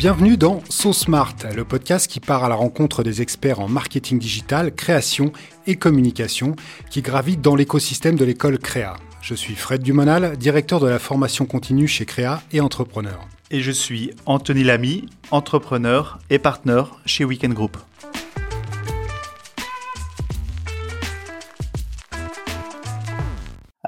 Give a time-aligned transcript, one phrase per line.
[0.00, 4.18] Bienvenue dans So Smart, le podcast qui part à la rencontre des experts en marketing
[4.18, 5.30] digital, création
[5.66, 6.56] et communication
[6.88, 8.96] qui gravitent dans l'écosystème de l'école Créa.
[9.20, 13.28] Je suis Fred Dumonal, directeur de la formation continue chez Créa et entrepreneur.
[13.50, 17.76] Et je suis Anthony Lamy, entrepreneur et partenaire chez Weekend Group.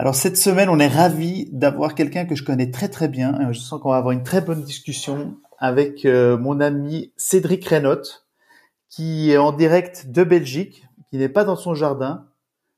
[0.02, 3.52] Alors cette semaine, on est ravi d'avoir quelqu'un que je connais très très bien.
[3.52, 8.02] Je sens qu'on va avoir une très bonne discussion avec euh, mon ami Cédric Reynaud,
[8.88, 12.26] qui est en direct de Belgique, qui n'est pas dans son jardin.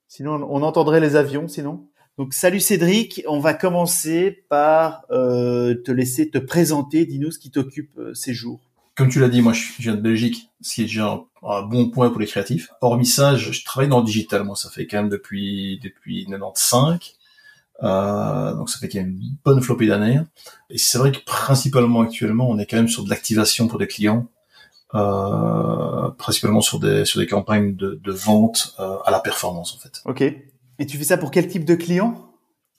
[0.06, 1.88] Sinon, on entendrait les avions, sinon.
[2.18, 3.22] Donc, salut Cédric.
[3.26, 7.06] On va commencer par euh, te laisser te présenter.
[7.06, 8.60] Dis-nous ce qui t'occupe euh, ces jours.
[8.96, 11.90] Comme tu l'as dit, moi, je viens de Belgique, ce qui est déjà un, bon
[11.90, 12.68] point pour les créatifs.
[12.80, 14.44] Hormis ça, je, travaille dans le digital.
[14.44, 16.98] Moi, ça fait quand même depuis depuis 95.
[17.82, 20.20] Euh, donc ça fait qu'il y a une bonne flopée d'années.
[20.70, 23.86] Et c'est vrai que principalement actuellement, on est quand même sur de l'activation pour des
[23.86, 24.26] clients,
[24.94, 29.78] euh, principalement sur des sur des campagnes de, de vente euh, à la performance en
[29.78, 30.02] fait.
[30.04, 30.22] Ok.
[30.78, 32.32] Et tu fais ça pour quel type de clients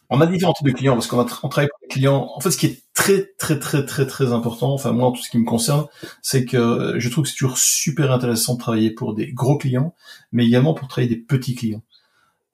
[0.09, 2.29] On a différents types de clients parce qu'on on travaille pour des clients.
[2.35, 5.21] En fait, ce qui est très très très très très important, enfin moi en tout
[5.21, 5.85] ce qui me concerne,
[6.21, 9.93] c'est que je trouve que c'est toujours super intéressant de travailler pour des gros clients,
[10.31, 11.83] mais également pour travailler des petits clients.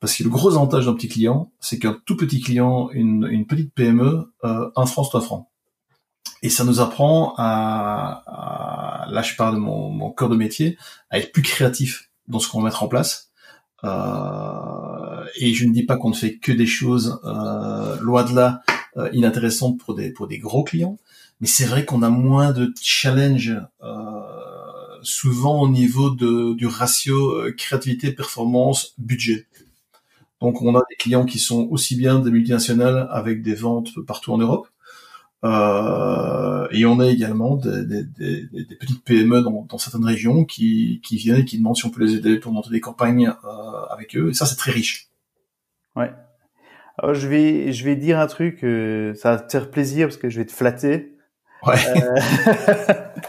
[0.01, 3.45] Parce que le gros avantage d'un petit client, c'est qu'un tout petit client, une, une
[3.45, 5.51] petite PME, euh, un franc, c'est un franc.
[6.41, 10.77] Et ça nous apprend à, à là je parle de mon, mon corps de métier,
[11.11, 13.31] à être plus créatif dans ce qu'on va mettre en place.
[13.83, 18.35] Euh, et je ne dis pas qu'on ne fait que des choses euh, loin de
[18.35, 18.63] là
[18.97, 20.97] euh, inintéressantes pour des pour des gros clients,
[21.41, 24.21] mais c'est vrai qu'on a moins de challenge euh,
[25.03, 29.47] souvent au niveau de, du ratio euh, créativité performance budget.
[30.41, 34.33] Donc on a des clients qui sont aussi bien des multinationales avec des ventes partout
[34.33, 34.67] en Europe,
[35.43, 40.45] euh, et on a également des, des, des, des petites PME dans, dans, certaines régions
[40.45, 43.33] qui, qui viennent et qui demandent si on peut les aider pour monter des campagnes
[43.43, 44.29] euh, avec eux.
[44.29, 45.09] Et ça, c'est très riche.
[45.95, 46.11] Ouais.
[46.97, 50.17] Alors, je vais, je vais dire un truc, euh, ça va te faire plaisir parce
[50.17, 51.17] que je vais te flatter.
[51.65, 51.75] Ouais.
[51.95, 52.15] Euh,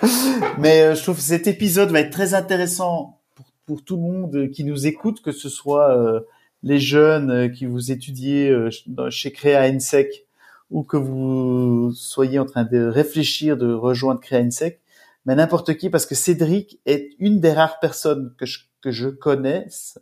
[0.58, 4.02] mais euh, je trouve que cet épisode va être très intéressant pour, pour tout le
[4.02, 6.20] monde qui nous écoute, que ce soit euh,
[6.62, 8.70] les jeunes euh, qui vous étudiez euh,
[9.10, 10.26] chez Créa INSEC
[10.70, 14.80] ou que vous soyez en train de réfléchir de rejoindre Créa INSEC,
[15.26, 19.08] mais n'importe qui, parce que Cédric est une des rares personnes que je, que je
[19.08, 19.98] connaisse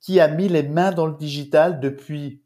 [0.00, 2.42] qui a mis les mains dans le digital depuis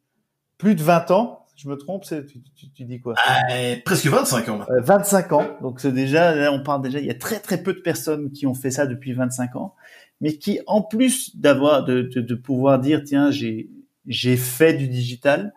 [0.58, 1.41] plus de 20 ans.
[1.54, 3.14] Je me trompe, tu, tu, tu, dis quoi?
[3.52, 4.60] Euh, Presque 25 ans.
[4.70, 5.46] Euh, 25 ans.
[5.60, 8.32] Donc c'est déjà, là, on parle déjà, il y a très très peu de personnes
[8.32, 9.74] qui ont fait ça depuis 25 ans
[10.22, 13.68] mais qui, en plus d'avoir, de, de, de, pouvoir dire, tiens, j'ai,
[14.06, 15.52] j'ai fait du digital,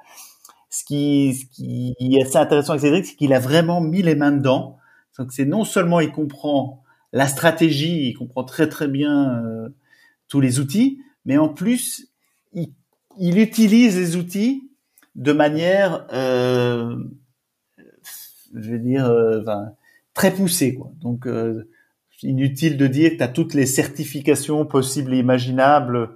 [0.71, 4.15] ce qui, ce qui est assez intéressant avec Cédric, c'est qu'il a vraiment mis les
[4.15, 4.77] mains dedans.
[5.19, 6.83] Donc c'est non seulement il comprend
[7.13, 9.69] la stratégie, il comprend très très bien euh,
[10.27, 12.07] tous les outils, mais en plus
[12.51, 12.73] il,
[13.19, 14.71] il utilise les outils
[15.15, 16.95] de manière, euh,
[18.53, 19.41] je vais dire, euh,
[20.15, 20.73] très poussée.
[20.73, 20.91] Quoi.
[21.01, 21.69] Donc euh,
[22.23, 26.15] inutile de dire que tu as toutes les certifications possibles et imaginables,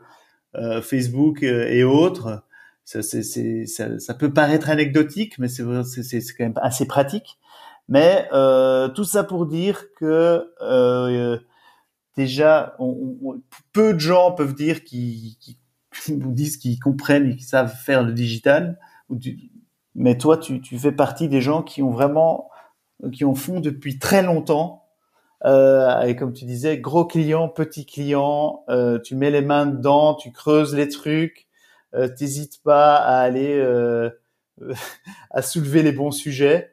[0.55, 2.43] euh, Facebook euh, et autres.
[2.85, 7.37] Ça, ça, ça, peut paraître anecdotique, mais c'est, quand même assez pratique.
[7.87, 8.27] Mais
[8.95, 10.43] tout ça pour dire que
[12.17, 13.41] déjà, on, on,
[13.73, 15.37] peu de gens peuvent dire qu'ils,
[16.07, 18.79] disent qu'ils comprennent et qu'ils savent faire le digital.
[19.95, 22.49] Mais toi, tu, tu fais partie des gens qui ont vraiment,
[23.11, 24.79] qui en font depuis très longtemps
[25.45, 30.15] euh, et comme tu disais, gros client, petit client, euh, tu mets les mains dedans,
[30.15, 31.47] tu creuses les trucs,
[31.95, 34.09] euh, t'hésites pas à aller euh,
[35.31, 36.71] à soulever les bons sujets.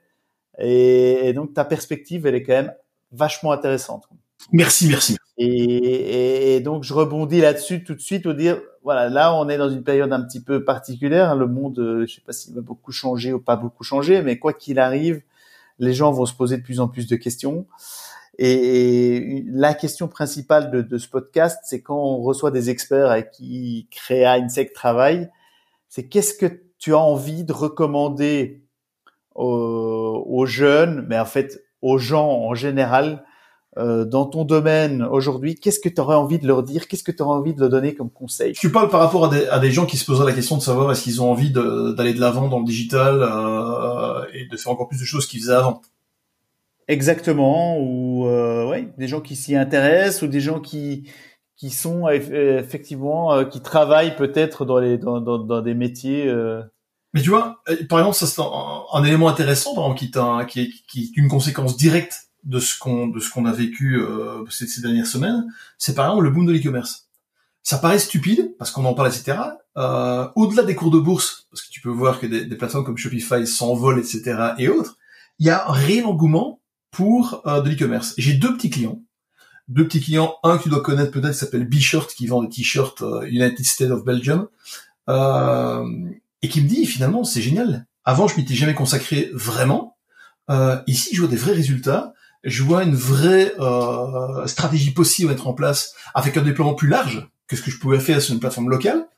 [0.58, 2.74] Et, et, donc ta perspective, elle est quand même
[3.12, 4.08] vachement intéressante.
[4.52, 5.16] Merci, merci.
[5.38, 9.68] Et, donc je rebondis là-dessus tout de suite au dire, voilà, là on est dans
[9.68, 11.36] une période un petit peu particulière.
[11.36, 14.52] Le monde, je sais pas s'il va beaucoup changer ou pas beaucoup changer, mais quoi
[14.52, 15.22] qu'il arrive,
[15.78, 17.66] les gens vont se poser de plus en plus de questions.
[18.38, 23.88] Et, la question principale de, ce podcast, c'est quand on reçoit des experts avec qui
[23.90, 25.30] Créa Insect travaille,
[25.88, 28.62] c'est qu'est-ce que tu as envie de recommander
[29.34, 33.26] aux, jeunes, mais en fait aux gens en général, euh,
[33.76, 36.88] dans ton domaine aujourd'hui, qu'est-ce que tu aurais envie de leur dire?
[36.88, 38.54] Qu'est-ce que tu aurais envie de leur donner comme conseil?
[38.54, 40.62] Tu parles par rapport à des, à des gens qui se poseraient la question de
[40.62, 44.72] savoir est-ce qu'ils ont envie d'aller de l'avant dans le digital euh, et de faire
[44.72, 45.82] encore plus de choses qu'ils faisaient avant.
[46.88, 51.10] Exactement, ou euh, ouais, des gens qui s'y intéressent, ou des gens qui
[51.56, 56.28] qui sont effectivement euh, qui travaillent peut-être dans les dans, dans, dans, des métiers.
[56.28, 56.62] Euh...
[57.12, 60.60] Mais tu vois, euh, par exemple, ça c'est un, élément intéressant, par exemple, qui, qui,
[60.60, 64.44] est, qui est une conséquence directe de ce qu'on de ce qu'on a vécu euh,
[64.48, 65.46] ces, ces, dernières semaines.
[65.78, 67.08] C'est par exemple le boom de l'e-commerce.
[67.62, 69.38] Ça paraît stupide parce qu'on en parle, etc.
[69.76, 72.84] Euh, Au-delà des cours de bourse, parce que tu peux voir que des, des plateformes
[72.84, 74.54] comme Shopify s'envolent, etc.
[74.58, 74.96] et autres,
[75.38, 76.60] il y a un réel engouement
[76.90, 78.14] pour euh, de l'e-commerce.
[78.16, 79.02] J'ai deux petits clients
[79.68, 83.02] deux petits clients, un que tu dois connaître peut-être s'appelle B-Shirt qui vend des t-shirts
[83.02, 84.48] euh, United States of Belgium
[85.08, 85.84] euh,
[86.42, 87.86] et qui me dit finalement c'est génial.
[88.04, 89.96] Avant je m'étais jamais consacré vraiment.
[90.50, 92.14] Euh, ici je vois des vrais résultats.
[92.46, 96.88] Je vois une vraie euh, stratégie possible à mettre en place avec un déploiement plus
[96.88, 99.08] large que ce que je pouvais faire sur une plateforme locale.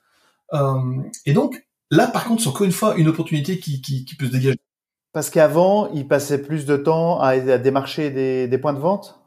[0.55, 4.17] Euh, et donc là par contre c'est encore une fois une opportunité qui, qui, qui
[4.17, 4.59] peut se dégager.
[5.13, 9.21] Parce qu'avant, il passait plus de temps à, à démarcher des, des points de vente?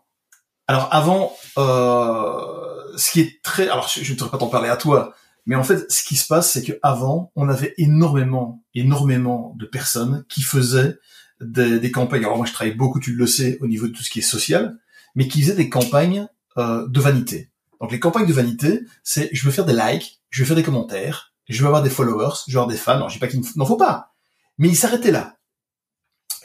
[0.68, 4.78] Alors avant, euh, ce qui est très, alors je ne devrais pas t'en parler à
[4.78, 5.14] toi,
[5.46, 9.66] mais en fait, ce qui se passe, c'est que avant, on avait énormément, énormément de
[9.66, 10.98] personnes qui faisaient
[11.42, 12.24] des, campagnes.
[12.24, 14.24] Alors moi, je travaille beaucoup, tu le sais, au niveau de tout ce qui est
[14.24, 14.78] social,
[15.16, 16.28] mais qui faisaient des campagnes
[16.58, 17.50] euh, de vanité.
[17.80, 20.64] Donc les campagnes de vanité, c'est je veux faire des likes, je veux faire des
[20.64, 22.94] commentaires, je veux avoir des followers, je veux avoir des fans.
[22.94, 24.14] Alors je dis pas qu'il n'en faut pas,
[24.58, 25.38] mais ils s'arrêtaient là.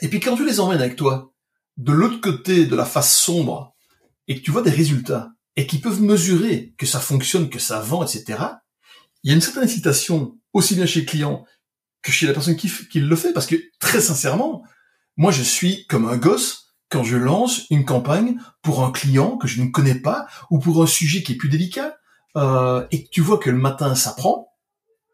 [0.01, 1.33] Et puis quand tu les emmènes avec toi,
[1.77, 3.75] de l'autre côté de la face sombre
[4.27, 7.79] et que tu vois des résultats et qui peuvent mesurer que ça fonctionne, que ça
[7.79, 8.39] vend, etc.,
[9.23, 11.45] il y a une certaine incitation, aussi bien chez le client
[12.01, 14.63] que chez la personne qui le fait, parce que très sincèrement,
[15.17, 19.47] moi je suis comme un gosse quand je lance une campagne pour un client que
[19.47, 21.97] je ne connais pas ou pour un sujet qui est plus délicat,
[22.37, 24.53] euh, et que tu vois que le matin ça prend,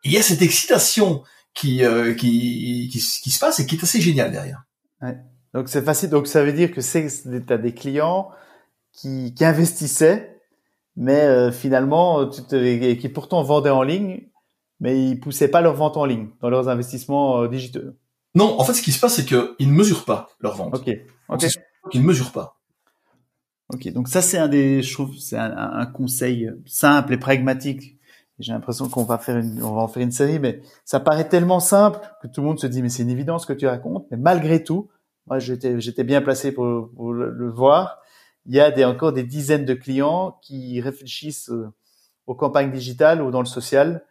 [0.04, 1.24] il y a cette excitation
[1.54, 4.64] qui, euh, qui, qui, se passe et qui est assez géniale derrière.
[5.02, 5.18] Ouais.
[5.54, 6.10] Donc c'est facile.
[6.10, 7.08] Donc ça veut dire que c'est
[7.50, 8.30] as des clients
[8.92, 10.42] qui, qui investissaient,
[10.96, 14.30] mais euh, finalement, tu te, qui pourtant vendaient en ligne,
[14.80, 17.94] mais ils poussaient pas leur vente en ligne dans leurs investissements euh, digitaux.
[18.36, 20.76] Non, en fait, ce qui se passe, c'est qu'ils ne mesurent pas leur vente.
[20.76, 20.90] Ok.
[21.30, 21.46] Ok.
[21.94, 22.60] Ils ne mesurent pas.
[23.74, 23.88] Ok.
[23.90, 27.98] Donc ça, c'est un des, je trouve, c'est un, un, conseil simple et pragmatique.
[28.40, 31.30] J'ai l'impression qu'on va faire une, on va en faire une série, mais ça paraît
[31.30, 34.08] tellement simple que tout le monde se dit, mais c'est une évidence que tu racontes.
[34.10, 34.90] Mais malgré tout,
[35.28, 38.00] moi, j'étais, j'étais bien placé pour, pour le voir
[38.46, 41.72] il y a des, encore des dizaines de clients qui réfléchissent euh,
[42.28, 44.06] aux campagnes digitales ou dans le social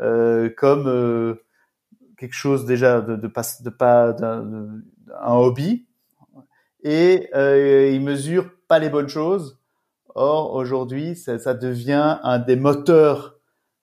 [0.00, 1.44] euh, comme euh,
[2.20, 4.82] quelque chose déjà de, pas d'un
[5.20, 5.86] un hobby
[6.84, 9.58] et euh, ils mesurent pas les bonnes choses.
[10.14, 13.36] Or aujourd'hui, ça, ça devient un des moteurs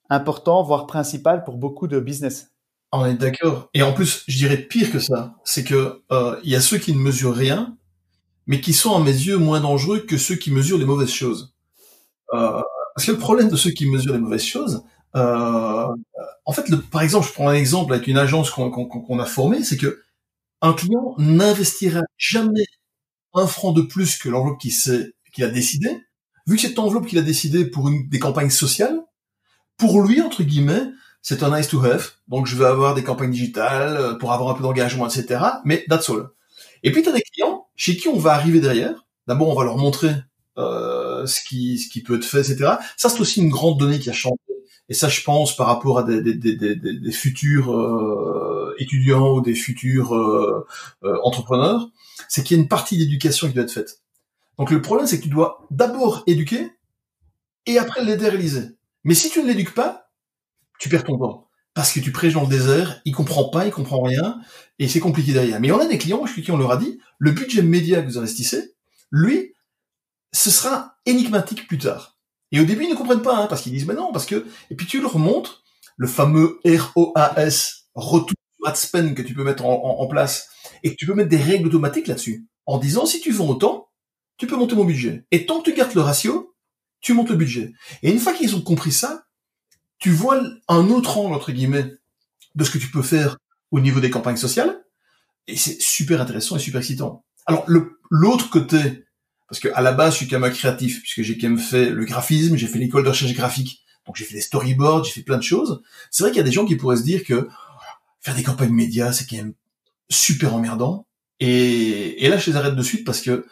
[0.09, 2.51] importants, voire principal pour beaucoup de business.
[2.91, 3.69] On est d'accord.
[3.73, 6.77] Et en plus, je dirais pire que ça, c'est que euh, il y a ceux
[6.77, 7.77] qui ne mesurent rien
[8.47, 11.53] mais qui sont à mes yeux moins dangereux que ceux qui mesurent les mauvaises choses.
[12.33, 12.61] Euh,
[12.95, 14.83] parce que le problème de ceux qui mesurent les mauvaises choses,
[15.15, 15.87] euh,
[16.45, 19.77] en fait, par exemple, je prends un exemple avec une agence qu'on a formée, c'est
[19.77, 20.01] que
[20.61, 22.65] un client n'investira jamais
[23.33, 25.89] un franc de plus que l'enveloppe qu'il a décidé,
[26.47, 28.99] vu que cette enveloppe qu'il a décidé pour une, des campagnes sociales,
[29.77, 30.87] pour lui, entre guillemets,
[31.21, 32.11] c'est un nice to have.
[32.27, 35.41] Donc, je vais avoir des campagnes digitales euh, pour avoir un peu d'engagement, etc.
[35.65, 36.29] Mais that's all.
[36.83, 39.05] Et puis, tu as des clients chez qui on va arriver derrière.
[39.27, 40.15] D'abord, on va leur montrer
[40.57, 42.75] euh, ce, qui, ce qui peut être fait, etc.
[42.95, 44.35] Ça, c'est aussi une grande donnée qui a changé.
[44.89, 50.65] Et ça, je pense, par rapport à des, futurs euh, étudiants ou des futurs euh,
[51.03, 51.89] euh, entrepreneurs,
[52.29, 54.01] c'est qu'il y a une partie d'éducation qui doit être faite.
[54.57, 56.71] Donc le problème, c'est que tu dois d'abord éduquer
[57.65, 58.77] et après l'aider à réaliser.
[59.03, 60.09] Mais si tu ne l'éduques pas,
[60.79, 61.47] tu perds ton temps
[61.77, 64.39] parce que tu prêches dans le désert, il comprend pas, il comprend rien,
[64.79, 65.59] et c'est compliqué derrière.
[65.59, 68.07] Mais on a des clients, je qui on leur a dit, le budget média que
[68.07, 68.73] vous investissez,
[69.11, 69.53] lui,
[70.31, 72.16] ce sera énigmatique plus tard.
[72.51, 74.45] Et au début, ils ne comprennent pas, hein, parce qu'ils disent, mais non, parce que,
[74.69, 75.63] et puis tu leur montres
[75.97, 78.35] le fameux ROAS, retour
[78.65, 80.49] ad spend que tu peux mettre en, place,
[80.83, 83.89] et que tu peux mettre des règles automatiques là-dessus, en disant, si tu vends autant,
[84.37, 85.25] tu peux monter mon budget.
[85.31, 86.55] Et tant que tu gardes le ratio,
[87.01, 87.73] tu montes le budget.
[88.03, 89.25] Et une fois qu'ils ont compris ça,
[89.99, 91.93] tu vois un autre angle, entre guillemets,
[92.55, 93.37] de ce que tu peux faire
[93.71, 94.83] au niveau des campagnes sociales,
[95.47, 97.23] et c'est super intéressant et super excitant.
[97.45, 97.65] Alors,
[98.09, 99.05] l'autre côté,
[99.47, 101.89] parce que à la base, je suis quand même créatif, puisque j'ai quand même fait
[101.89, 105.23] le graphisme, j'ai fait l'école de recherche graphique, donc j'ai fait des storyboards, j'ai fait
[105.23, 105.81] plein de choses.
[106.11, 107.47] C'est vrai qu'il y a des gens qui pourraient se dire que
[108.21, 109.53] faire des campagnes médias, c'est quand même
[110.09, 111.05] super emmerdant.
[111.39, 113.45] Et, et là, je les arrête de suite parce que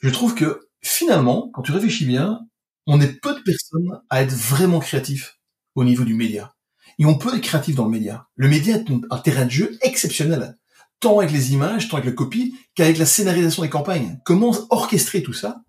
[0.00, 2.40] je trouve que finalement, quand tu réfléchis bien,
[2.86, 5.38] on est peu de personnes à être vraiment créatifs
[5.74, 6.54] au niveau du média.
[6.98, 8.26] Et on peut être créatif dans le média.
[8.36, 10.58] Le média est un terrain de jeu exceptionnel,
[11.02, 14.20] tant avec les images, tant avec la copie, qu'avec la scénarisation des campagnes.
[14.24, 15.62] Comment orchestrer tout ça?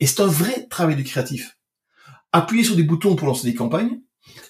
[0.00, 1.58] Et c'est un vrai travail du créatif.
[2.32, 4.00] Appuyer sur des boutons pour lancer des campagnes,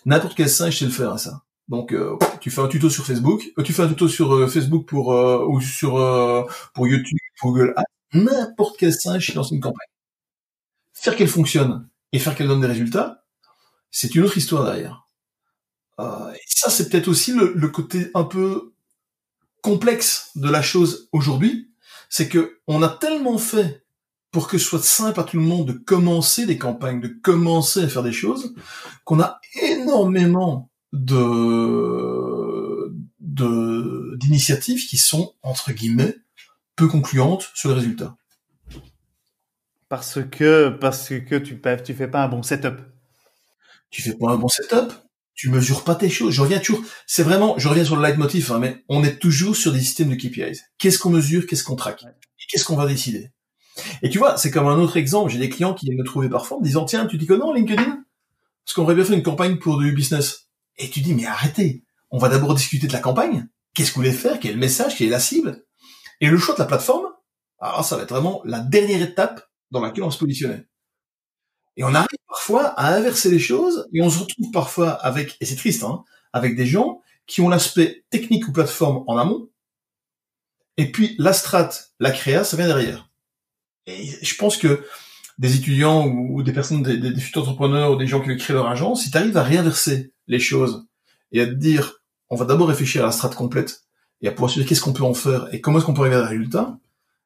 [0.07, 1.43] n'importe quel singe sait le faire à ça.
[1.69, 4.49] Donc euh, tu fais un tuto sur Facebook, euh, tu fais un tuto sur euh,
[4.49, 5.93] Facebook pour ou sur
[6.75, 9.87] pour YouTube, pour Google Ads, n'importe quel singe lance une campagne.
[10.95, 13.25] Faire qu'elle fonctionne et faire qu'elle donne des résultats,
[13.91, 15.07] c'est une autre histoire derrière.
[15.99, 18.70] et ça, c'est peut-être aussi le, le, côté un peu
[19.63, 21.71] complexe de la chose aujourd'hui,
[22.09, 23.85] c'est que on a tellement fait
[24.31, 27.83] pour que ce soit simple à tout le monde de commencer des campagnes, de commencer
[27.85, 28.55] à faire des choses,
[29.05, 31.81] qu'on a énormément de
[33.21, 36.17] d'initiatives qui sont entre guillemets
[36.77, 38.17] peu concluantes sur le résultat.
[39.89, 42.81] Parce que parce que tu tu fais pas un bon setup.
[43.91, 44.93] Tu fais pas un bon setup.
[45.41, 46.35] Tu mesures pas tes choses.
[46.35, 46.85] Je reviens toujours.
[47.07, 47.55] C'est vraiment.
[47.57, 50.61] Je reviens sur le leitmotiv, hein, mais on est toujours sur des systèmes de KPIs.
[50.77, 53.31] Qu'est-ce qu'on mesure Qu'est-ce qu'on traque Et qu'est-ce qu'on va décider
[54.03, 55.33] Et tu vois, c'est comme un autre exemple.
[55.33, 57.33] J'ai des clients qui viennent me trouver parfois en me disant tiens, tu dis que
[57.33, 58.05] non, LinkedIn?
[58.67, 60.51] Parce qu'on aurait bien fait une campagne pour du business.
[60.77, 63.49] Et tu dis, mais arrêtez, on va d'abord discuter de la campagne.
[63.73, 64.41] Qu'est-ce que vous voulez faire?
[64.41, 64.99] Quel est le message?
[64.99, 65.65] Quelle est la cible?
[66.21, 67.07] Et le choix de la plateforme,
[67.61, 70.67] alors ça va être vraiment la dernière étape dans laquelle on se positionnait.
[71.77, 75.45] Et on arrive parfois à inverser les choses et on se retrouve parfois avec, et
[75.45, 79.49] c'est triste, hein, avec des gens qui ont l'aspect technique ou plateforme en amont,
[80.77, 83.09] et puis la strat, la créa, ça vient derrière.
[83.87, 84.85] Et je pense que
[85.39, 88.55] des étudiants ou des personnes, des, des, futurs entrepreneurs ou des gens qui veulent créer
[88.55, 90.87] leur agence, si tu arrives à réinverser les choses
[91.33, 93.83] et à te dire, on va d'abord réfléchir à la strate complète
[94.23, 96.03] et à pouvoir se dire qu'est-ce qu'on peut en faire et comment est-ce qu'on peut
[96.03, 96.79] arriver à un résultat,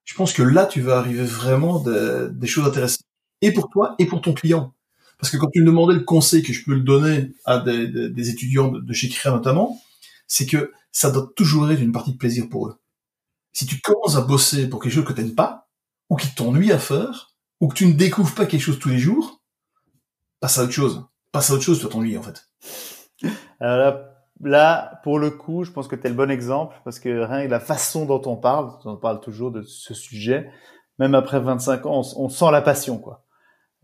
[0.05, 3.07] je pense que là, tu vas arriver vraiment des choses intéressantes.
[3.45, 4.75] Et pour toi et pour ton client.
[5.19, 8.31] Parce que quand tu me demandais le conseil que je peux le donner à des,
[8.31, 9.81] étudiants de, chez Créa notamment,
[10.27, 12.77] c'est que ça doit toujours être une partie de plaisir pour eux.
[13.53, 15.69] Si tu commences à bosser pour quelque chose que tu n'aimes pas,
[16.09, 18.99] ou qui t'ennuie à faire, ou que tu ne découvres pas quelque chose tous les
[18.99, 19.43] jours,
[20.41, 21.05] passe à autre chose.
[21.33, 22.47] Passe à autre chose, tu t'ennuyer en fait.
[23.61, 23.95] Alors
[24.41, 27.45] là, pour le coup, je pense que tu es le bon exemple parce que rien
[27.45, 30.51] que la façon dont on parle, on parle toujours de ce sujet,
[30.99, 33.24] même après 25 ans, on, sent la passion quoi.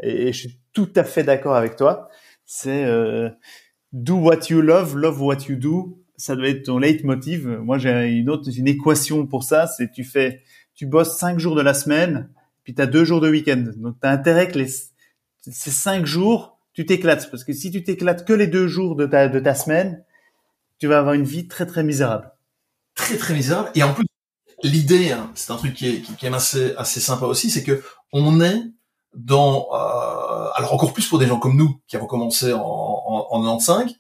[0.02, 2.09] Et, je suis tout à fait d'accord avec toi.
[2.47, 3.28] C'est euh,
[3.92, 6.02] do what you love, love what you do.
[6.16, 7.49] Ça doit être ton leitmotiv.
[7.49, 9.66] Moi, j'ai une autre, une équation pour ça.
[9.66, 10.42] C'est tu fais,
[10.75, 12.28] tu bosses cinq jours de la semaine
[12.64, 13.64] puis tu as deux jours de week-end.
[13.76, 14.69] Donc tu as intérêt que les,
[15.40, 17.30] ces cinq jours, tu t'éclates.
[17.30, 20.04] Parce que si tu t'éclates que les deux jours de ta, de ta semaine,
[20.78, 22.30] tu vas avoir une vie très très misérable.
[22.95, 23.71] Très très misérable.
[23.75, 24.07] Et en plus,
[24.62, 27.83] l'idée, hein, c'est un truc qui est, qui est assez, assez sympa aussi, c'est que
[28.12, 28.62] on est
[29.14, 33.26] dans, euh, alors encore plus pour des gens comme nous qui avons commencé en, en,
[33.30, 33.94] en 95,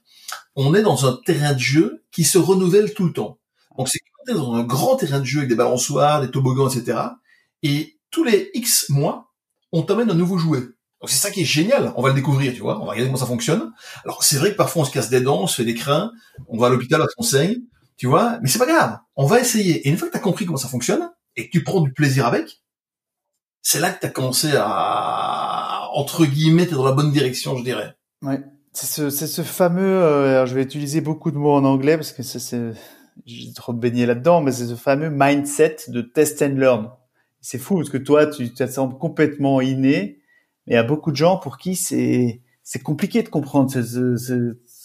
[0.56, 3.38] on est dans un terrain de jeu qui se renouvelle tout le temps.
[3.76, 6.98] Donc c'est dans un grand terrain de jeu avec des balançoires, des toboggans, etc.
[7.62, 9.32] Et tous les X mois,
[9.72, 10.60] on t'amène un nouveau jouet.
[10.60, 13.06] Donc c'est ça qui est génial, on va le découvrir, tu vois, on va regarder
[13.06, 13.72] comment ça fonctionne.
[14.04, 16.12] Alors c'est vrai que parfois on se casse des dents, on se fait des crins,
[16.48, 17.56] on va à l'hôpital qu'on saigne,
[17.96, 19.86] tu vois, mais c'est pas grave, on va essayer.
[19.86, 21.92] Et une fois que tu as compris comment ça fonctionne, et que tu prends du
[21.92, 22.60] plaisir avec,
[23.62, 27.64] c'est là que tu as commencé à, entre guillemets, t'es dans la bonne direction, je
[27.64, 27.94] dirais.
[28.22, 28.40] Ouais.
[28.72, 32.12] C'est ce, c'est ce fameux, euh, je vais utiliser beaucoup de mots en anglais parce
[32.12, 32.72] que c'est,
[33.26, 36.90] j'ai trop baigné là-dedans, mais c'est ce fameux mindset de test and learn
[37.40, 40.20] c'est fou parce que toi, tu, te sembles complètement inné,
[40.66, 43.70] mais il y a beaucoup de gens pour qui c'est c'est compliqué de comprendre.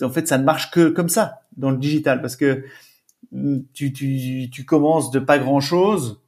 [0.01, 2.63] en fait, ça ne marche que comme ça dans le digital parce que
[3.31, 6.21] mm, tu, tu, tu commences de pas grand chose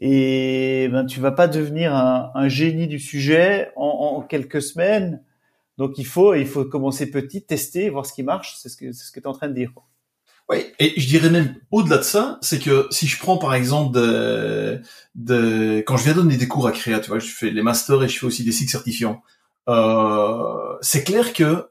[0.00, 5.22] et ben tu vas pas devenir un, génie du sujet en, quelques semaines.
[5.76, 8.56] Donc il faut il faut commencer petit, tester, voir ce qui marche.
[8.58, 9.72] C'est ce que c'est ce que tu es en train de dire.
[10.50, 13.98] Oui, et je dirais même au-delà de ça, c'est que si je prends par exemple
[15.14, 18.02] de quand je viens donner des cours à créa, tu vois, je fais les masters
[18.02, 19.22] et je fais aussi des cycles certifiants.
[19.68, 21.68] Euh, c'est clair que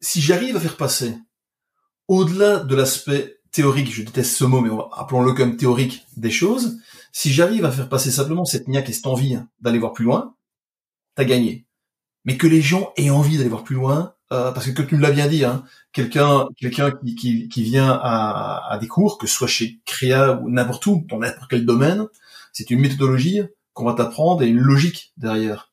[0.00, 1.14] si j'arrive à faire passer
[2.08, 6.78] au-delà de l'aspect théorique, je déteste ce mot, mais appelons-le comme théorique des choses,
[7.16, 10.34] si j'arrive à faire passer simplement cette niaque et cette envie d'aller voir plus loin,
[11.14, 11.64] t'as gagné.
[12.26, 15.00] Mais que les gens aient envie d'aller voir plus loin, euh, parce que tu me
[15.00, 20.38] l'as bien dit, hein, quelqu'un qui, vient à, des cours, que ce soit chez Créa
[20.42, 22.04] ou n'importe où, dans n'importe quel domaine,
[22.52, 23.40] c'est une méthodologie
[23.72, 25.72] qu'on va t'apprendre et une logique derrière.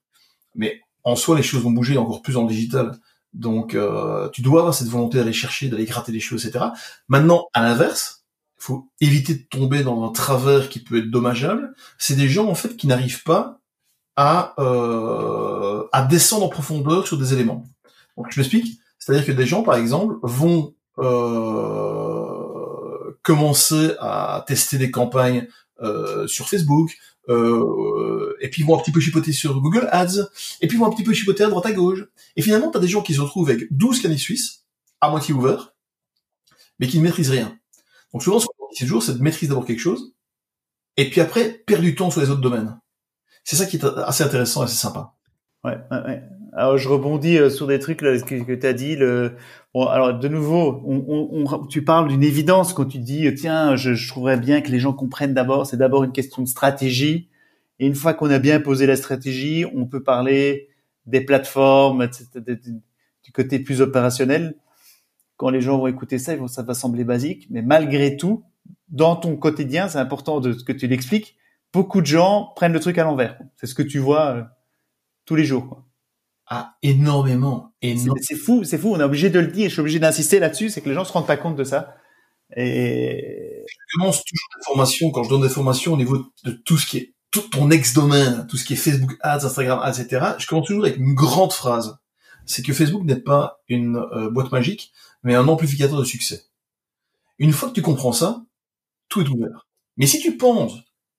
[0.56, 2.98] Mais en soi, les choses vont bouger encore plus en digital.
[3.34, 6.68] Donc, euh, tu dois avoir cette volonté d'aller chercher, d'aller gratter des choses, etc.
[7.10, 8.23] Maintenant, à l'inverse,
[8.64, 11.74] faut éviter de tomber dans un travers qui peut être dommageable.
[11.98, 13.60] C'est des gens en fait qui n'arrivent pas
[14.16, 17.66] à euh, à descendre en profondeur sur des éléments.
[18.16, 22.38] Donc je m'explique, c'est-à-dire que des gens, par exemple, vont euh,
[23.22, 25.50] commencer à tester des campagnes
[25.82, 26.96] euh, sur Facebook,
[27.28, 30.30] et puis vont un petit peu chipoter sur Google Ads,
[30.62, 32.00] et puis vont un petit peu chipoter à droite à gauche.
[32.38, 34.64] Et finalement, tu as des gens qui se retrouvent avec 12 canis suisses,
[35.02, 35.74] à moitié ouverts,
[36.80, 37.58] mais qui ne maîtrisent rien.
[38.14, 38.40] Donc souvent,
[38.74, 40.14] dit toujours, c'est de maîtriser d'abord quelque chose,
[40.98, 42.80] et puis après, perdre du temps sur les autres domaines.
[43.44, 45.14] C'est ça qui est assez intéressant et assez sympa.
[45.64, 46.22] Ouais, ouais,
[46.54, 48.98] Alors je rebondis euh, sur des trucs là, que, que tu as dit.
[49.74, 50.84] Bon, alors de nouveau,
[51.70, 54.94] tu parles d'une évidence quand tu dis tiens, je, je trouverais bien que les gens
[54.94, 55.66] comprennent d'abord.
[55.66, 57.30] C'est d'abord une question de stratégie.
[57.80, 60.70] Et une fois qu'on a bien posé la stratégie, on peut parler
[61.06, 64.56] des plateformes, du côté plus opérationnel.
[65.38, 68.44] Quand les gens vont écouter ça, ça va sembler basique, mais malgré tout,
[68.94, 71.36] dans ton quotidien, c'est important de que tu l'expliques.
[71.74, 73.40] Beaucoup de gens prennent le truc à l'envers.
[73.58, 74.44] C'est ce que tu vois euh,
[75.26, 75.68] tous les jours.
[75.68, 75.86] Quoi.
[76.46, 78.16] Ah, énormément, énormément.
[78.22, 78.94] C'est fou, c'est fou.
[78.94, 79.70] On est obligé de le dire.
[79.70, 80.70] Je suis obligé d'insister là-dessus.
[80.70, 81.96] C'est que les gens se rendent pas compte de ça.
[82.56, 86.78] Et je commence toujours des formations quand je donne des formations au niveau de tout
[86.78, 90.34] ce qui est tout ton ex-domaine, tout ce qui est Facebook Ads, Instagram Ads, etc.
[90.38, 91.98] Je commence toujours avec une grande phrase.
[92.46, 96.44] C'est que Facebook n'est pas une euh, boîte magique, mais un amplificateur de succès.
[97.40, 98.44] Une fois que tu comprends ça,
[99.22, 99.68] est ouvert.
[99.98, 100.74] Mais si tu penses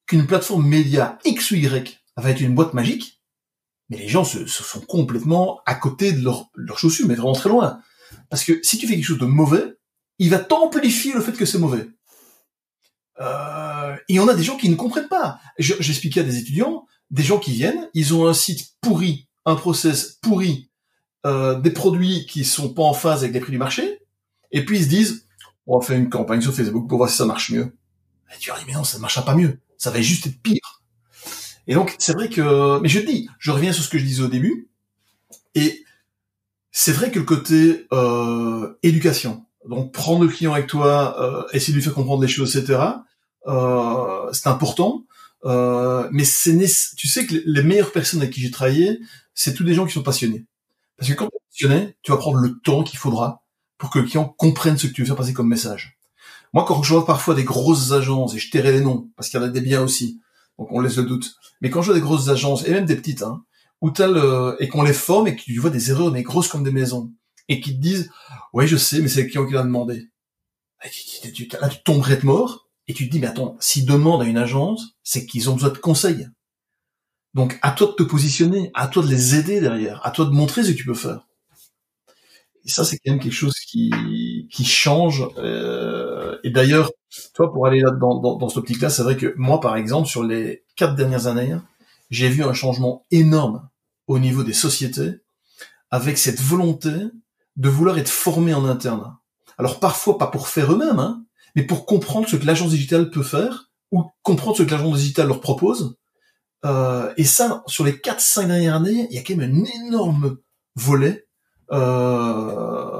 [0.06, 3.22] qu'une plateforme média X ou Y va être une boîte magique,
[3.88, 7.50] mais les gens se, sont complètement à côté de leurs leur chaussures, mais vraiment très
[7.50, 7.80] loin.
[8.30, 9.76] Parce que si tu fais quelque chose de mauvais,
[10.18, 11.88] il va t'amplifier le fait que c'est mauvais.
[13.20, 15.38] Euh, et on a des gens qui ne comprennent pas.
[15.58, 20.18] J'expliquais à des étudiants, des gens qui viennent, ils ont un site pourri, un process
[20.22, 20.70] pourri,
[21.26, 24.00] euh, des produits qui sont pas en phase avec les prix du marché,
[24.50, 25.26] et puis ils se disent,
[25.66, 27.76] on va faire une campagne sur Facebook pour voir si ça marche mieux.
[28.35, 29.59] Et tu leur dis, mais non, ça ne marchera pas mieux.
[29.79, 30.83] Ça va juste être pire.
[31.67, 34.05] Et donc, c'est vrai que, mais je te dis, je reviens sur ce que je
[34.05, 34.69] disais au début,
[35.55, 35.85] et
[36.71, 41.73] c'est vrai que le côté euh, éducation, donc prendre le client avec toi, euh, essayer
[41.73, 42.83] de lui faire comprendre les choses, etc.,
[43.47, 45.05] euh, c'est important.
[45.45, 46.57] Euh, mais c'est
[46.97, 49.00] tu sais que les meilleures personnes avec qui j'ai travaillé,
[49.35, 50.47] c'est tous des gens qui sont passionnés.
[50.97, 53.45] Parce que quand tu es passionné, tu vas prendre le temps qu'il faudra
[53.79, 55.99] pour que le client comprenne ce que tu veux faire passer comme message.
[56.54, 59.40] Moi, quand je vois parfois des grosses agences, et je tairai les noms, parce qu'il
[59.40, 60.20] y en a des biens aussi,
[60.56, 62.94] donc on laisse le doute, mais quand je vois des grosses agences, et même des
[62.94, 63.44] petites, hein,
[63.80, 66.62] où le, et qu'on les forme et que tu vois des erreurs, mais grosses comme
[66.62, 67.12] des maisons,
[67.48, 68.09] et qui te disent,
[68.52, 70.09] ouais, je sais, mais c'est le client qui l'a demandé.
[71.61, 74.38] là, tu tomberais de mort, et tu te dis, mais attends, s'ils demandent à une
[74.38, 76.29] agence, c'est qu'ils ont besoin de conseils.
[77.35, 80.31] Donc, à toi de te positionner, à toi de les aider derrière, à toi de
[80.31, 81.26] montrer ce que tu peux faire.
[82.64, 83.90] Et ça, c'est quand même quelque chose qui,
[84.50, 85.26] qui change.
[85.37, 85.93] Euh,
[86.44, 86.92] et d'ailleurs,
[87.33, 90.07] toi, pour aller là dans, dans, dans cette optique-là, c'est vrai que moi, par exemple,
[90.07, 91.57] sur les quatre dernières années,
[92.11, 93.68] j'ai vu un changement énorme
[94.07, 95.22] au niveau des sociétés,
[95.90, 96.92] avec cette volonté
[97.57, 99.16] de vouloir être formé en interne.
[99.57, 103.22] Alors parfois pas pour faire eux-mêmes, hein, mais pour comprendre ce que l'agence digitale peut
[103.22, 105.96] faire ou comprendre ce que l'agence digitale leur propose.
[106.66, 110.38] Euh, et ça, sur les 4-5 dernières années, il y a quand même un énorme
[110.74, 111.26] volet
[111.72, 112.93] euh,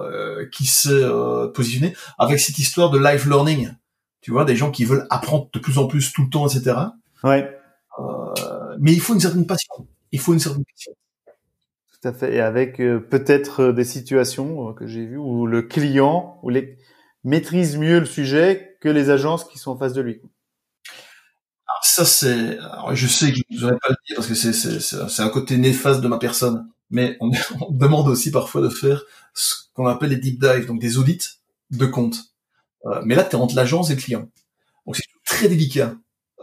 [0.51, 3.73] qui s'est euh, positionné avec cette histoire de live learning.
[4.21, 6.77] Tu vois, des gens qui veulent apprendre de plus en plus tout le temps, etc.
[7.23, 7.57] Ouais.
[7.99, 9.75] Euh, mais il faut une certaine passion.
[10.13, 10.93] Il faut une certaine passion.
[11.93, 12.35] Tout à fait.
[12.35, 16.79] Et avec euh, peut-être des situations que j'ai vues où le client ou les
[17.23, 20.21] maîtrise mieux le sujet que les agences qui sont en face de lui.
[21.67, 22.59] Alors ça c'est,
[22.93, 25.57] je sais que je ne devrais pas le dire parce que c'est c'est un côté
[25.57, 27.31] néfaste de ma personne, mais on,
[27.61, 29.03] on demande aussi parfois de faire
[29.33, 32.17] ce qu'on appelle les deep dives, donc des audits de compte.
[32.87, 34.29] Euh, mais là, tu es entre l'agence et le client,
[34.87, 35.95] donc c'est très délicat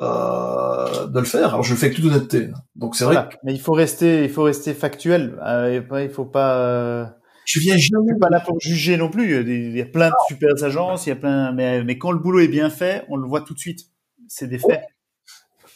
[0.01, 1.49] euh, de le faire.
[1.49, 2.49] Alors je le fais avec toute honnêteté.
[2.75, 3.29] Donc c'est vrai.
[3.43, 5.37] Mais il faut rester, il faut rester factuel.
[5.45, 6.57] Euh, il faut pas.
[6.57, 7.05] Euh
[7.45, 9.41] je viens jamais pas là pour juger non plus.
[9.41, 12.19] Il y a plein de super agences, il y a plein, mais, mais quand le
[12.19, 13.87] boulot est bien fait, on le voit tout de suite.
[14.27, 14.81] C'est des faits.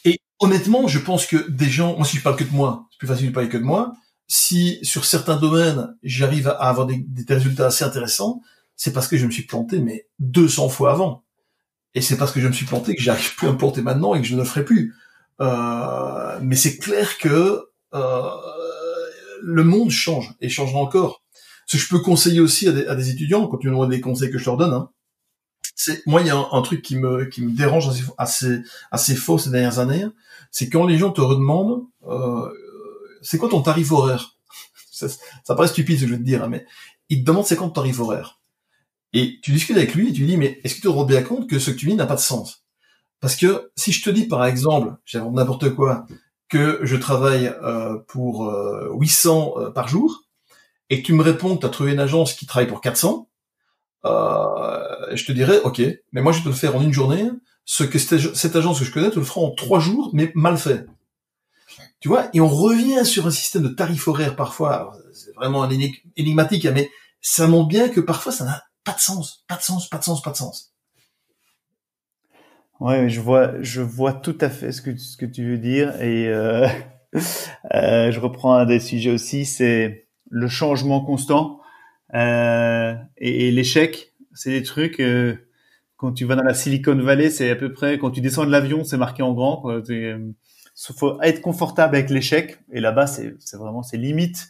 [0.06, 3.00] Et honnêtement, je pense que des gens, moi si je parle que de moi, c'est
[3.00, 3.94] plus facile de parler que de moi.
[4.28, 8.42] Si sur certains domaines, j'arrive à avoir des, résultats assez intéressants,
[8.76, 11.24] c'est parce que je me suis planté, mais 200 fois avant.
[11.94, 14.16] Et c'est parce que je me suis planté que j'arrive plus à me planter maintenant
[14.16, 14.94] et que je ne le ferai plus.
[15.42, 18.30] Euh, mais c'est clair que euh,
[19.42, 21.24] le monde change et changera encore.
[21.68, 24.38] Ce que je peux conseiller aussi à des, étudiants, quand tu me des conseils que
[24.38, 24.90] je leur donne, hein,
[25.76, 28.62] c'est moi il y a un, truc qui me qui me dérange assez assez,
[28.92, 30.06] assez fort ces dernières années,
[30.52, 32.50] c'est quand les gens te redemandent euh,
[33.26, 34.38] c'est quoi ton tarif horaire.
[34.92, 36.66] Ça, ça, paraît stupide ce que je vais te dire, hein, mais
[37.10, 38.40] ils te demandent c'est quoi ton tarif horaire.
[39.12, 41.04] Et tu discutes avec lui et tu lui dis mais est-ce que tu te rends
[41.04, 42.64] bien compte que ce que tu dis n'a pas de sens?
[43.20, 46.06] Parce que si je te dis par exemple, j'invente n'importe quoi,
[46.48, 48.50] que je travaille euh, pour
[48.92, 50.24] 800 euh, euh, par jour,
[50.90, 53.28] et que tu me réponds que tu as trouvé une agence qui travaille pour 400,
[54.06, 57.30] euh, je te dirais, ok, mais moi je peux le faire en une journée,
[57.66, 60.58] ce que cette agence que je connais te le fera en trois jours, mais mal
[60.58, 60.86] fait.
[62.00, 65.68] Tu vois, et on revient sur un système de tarif horaire parfois, c'est vraiment
[66.16, 66.90] énigmatique, hein, mais
[67.22, 70.04] ça montre bien que parfois ça n'a pas de sens, pas de sens, pas de
[70.04, 70.74] sens, pas de sens.
[72.80, 76.68] Ouais, je vois, je vois tout à fait ce que tu veux dire et euh,
[77.74, 81.62] euh, je reprends un des sujets aussi, c'est le changement constant
[82.14, 84.14] euh, et, l'échec.
[84.34, 85.36] C'est des trucs euh,
[85.98, 88.52] quand tu vas dans la Silicon Valley, c'est à peu près quand tu descends de
[88.52, 89.64] l'avion, c'est marqué en grand.
[90.98, 94.50] Faut être confortable avec l'échec et là-bas, c'est vraiment c'est limite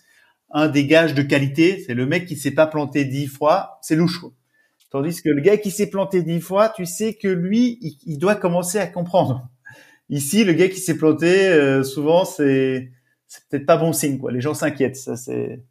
[0.51, 1.83] un des gages de qualité.
[1.85, 4.21] C'est le mec qui s'est pas planté dix fois, c'est louche.
[4.89, 8.35] Tandis que le gars qui s'est planté dix fois, tu sais que lui, il, doit
[8.35, 9.49] commencer à comprendre.
[10.09, 12.91] Ici, le gars qui s'est planté, euh, souvent, c'est
[13.49, 14.31] peut-être pas bon signe, quoi.
[14.31, 15.61] Les gens s'inquiètent, ça c'est.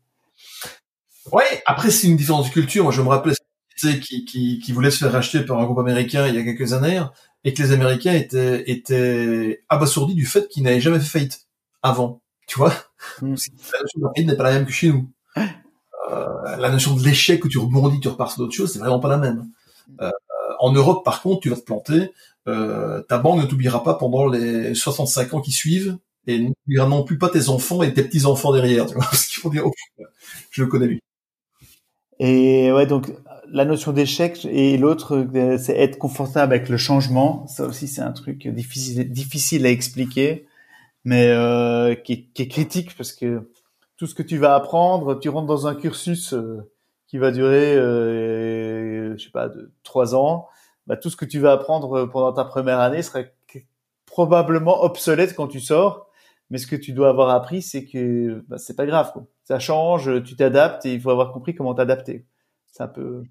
[1.33, 1.63] Ouais.
[1.65, 2.85] Après, c'est une différence de culture.
[2.85, 3.33] Moi, je me rappelle
[3.77, 6.73] qui, qui, qui voulait se faire racheter par un groupe américain il y a quelques
[6.73, 7.01] années,
[7.45, 11.47] et que les Américains étaient étaient abasourdis du fait qu'ils n'avaient jamais fait faillite
[11.83, 12.23] avant.
[12.47, 12.75] Tu vois,
[13.23, 13.35] mm.
[13.73, 15.11] la notion de faillite n'est pas la même que chez nous.
[16.11, 19.01] Euh, la notion de l'échec où tu rebondis, tu repars sur d'autres choses, c'est vraiment
[19.01, 19.49] pas la même.
[20.01, 20.11] Euh,
[20.61, 22.13] en Europe, par contre, tu vas te planter,
[22.47, 27.05] euh, ta banque ne t'oubliera pas pendant les 65 ans qui suivent, et n'oubliera non
[27.05, 28.87] plus pas tes enfants et tes petits enfants derrière.
[28.87, 29.65] Tu vois, ce qu'il faut dire.
[29.67, 29.73] Oh,
[30.51, 31.01] je le connais lui.
[32.19, 33.11] Et ouais, donc
[33.55, 35.27] la notion d'échec et l'autre,
[35.59, 37.47] c'est être confortable avec le changement.
[37.47, 40.47] Ça aussi, c'est un truc difficile, difficile à expliquer,
[41.05, 43.49] mais euh, qui, est critique parce que
[43.97, 46.69] tout ce que tu vas apprendre, tu rentres dans un cursus euh,
[47.07, 49.49] qui va durer, euh, je sais pas,
[49.85, 50.49] trois ans.
[50.89, 53.35] Bah, tout ce que tu vas apprendre pendant ta première année serait
[54.05, 56.09] probablement obsolète quand tu sors.
[56.51, 59.13] Mais ce que tu dois avoir appris, c'est que bah, c'est pas grave.
[59.45, 62.27] Ça change, tu t'adaptes et il faut avoir compris comment t'adapter.
[62.67, 63.23] C'est un peu.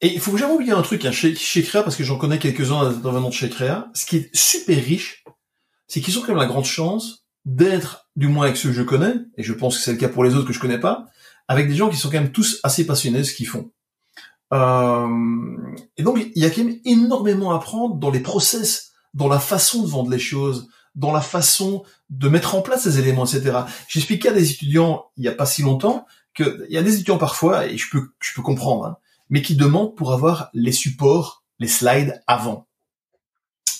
[0.00, 2.38] Et il faut jamais oublier un truc hein, chez, chez Créa, parce que j'en connais
[2.38, 3.90] quelques-uns dans de chez Créa.
[3.94, 5.24] Ce qui est super riche,
[5.88, 8.82] c'est qu'ils ont quand même la grande chance d'être, du moins avec ceux que je
[8.82, 11.06] connais, et je pense que c'est le cas pour les autres que je connais pas,
[11.48, 13.70] avec des gens qui sont quand même tous assez passionnés de ce qu'ils font.
[14.52, 15.08] Euh,
[15.96, 19.38] et donc, il y a quand même énormément à apprendre dans les process, dans la
[19.38, 23.58] façon de vendre les choses, dans la façon de mettre en place ces éléments, etc.
[23.88, 26.94] J'expliquais à des étudiants il y a pas si longtemps que il y a des
[26.94, 28.96] étudiants parfois, et je peux, je peux comprendre, hein,
[29.30, 32.66] mais qui demandent pour avoir les supports, les slides avant.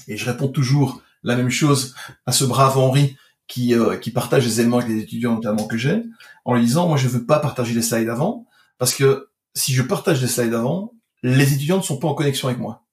[0.09, 1.95] Et je réponds toujours la même chose
[2.27, 3.17] à ce brave Henri
[3.49, 6.03] qui, euh, qui partage les éléments avec les étudiants notamment que j'ai,
[6.45, 8.47] en lui disant, moi je veux pas partager les slides avant,
[8.79, 12.49] parce que si je partage les slides avant, les étudiants ne sont pas en connexion
[12.49, 12.85] avec moi.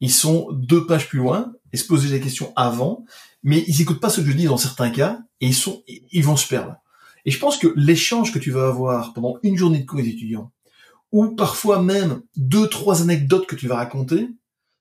[0.00, 3.04] Ils sont deux pages plus loin et se poser des questions avant,
[3.42, 6.24] mais ils écoutent pas ce que je dis dans certains cas et ils sont, ils
[6.24, 6.76] vont se perdre.
[7.24, 10.08] Et je pense que l'échange que tu vas avoir pendant une journée de cours des
[10.08, 10.50] étudiants,
[11.12, 14.28] ou parfois même deux, trois anecdotes que tu vas raconter,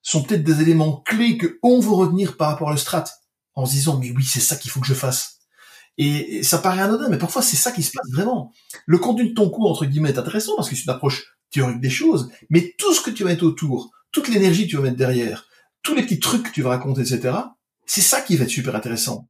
[0.02, 3.06] sont peut-être des éléments clés que on veut retenir par rapport à le strat
[3.56, 5.40] en se disant mais oui c'est ça qu'il faut que je fasse.
[5.98, 8.54] Et, ça paraît anodin, mais parfois c'est ça qui se passe vraiment.
[8.86, 11.82] Le contenu de ton cours entre guillemets est intéressant parce que c'est une approche théorique
[11.82, 14.84] des choses, mais tout ce que tu vas mettre autour, toute l'énergie que tu vas
[14.84, 15.46] mettre derrière,
[15.84, 17.38] tous les petits trucs que tu vas raconter, etc.
[17.86, 19.28] C'est ça qui va être super intéressant.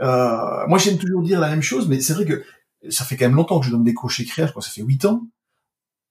[0.00, 2.44] Euh, moi j'aime toujours dire la même chose, mais c'est vrai que
[2.90, 4.62] ça fait quand même longtemps que je donne des cours chez Créer, quoi.
[4.62, 5.26] Ça fait huit ans.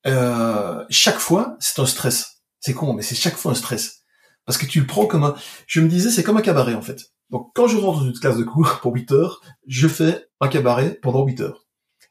[0.05, 2.43] Euh, chaque fois, c'est un stress.
[2.59, 4.03] C'est con, mais c'est chaque fois un stress.
[4.45, 5.35] Parce que tu le prends comme un...
[5.67, 7.13] Je me disais, c'est comme un cabaret, en fait.
[7.33, 10.47] Donc quand je rentre dans une classe de cours pour 8 heures, je fais un
[10.47, 11.65] cabaret pendant 8 heures.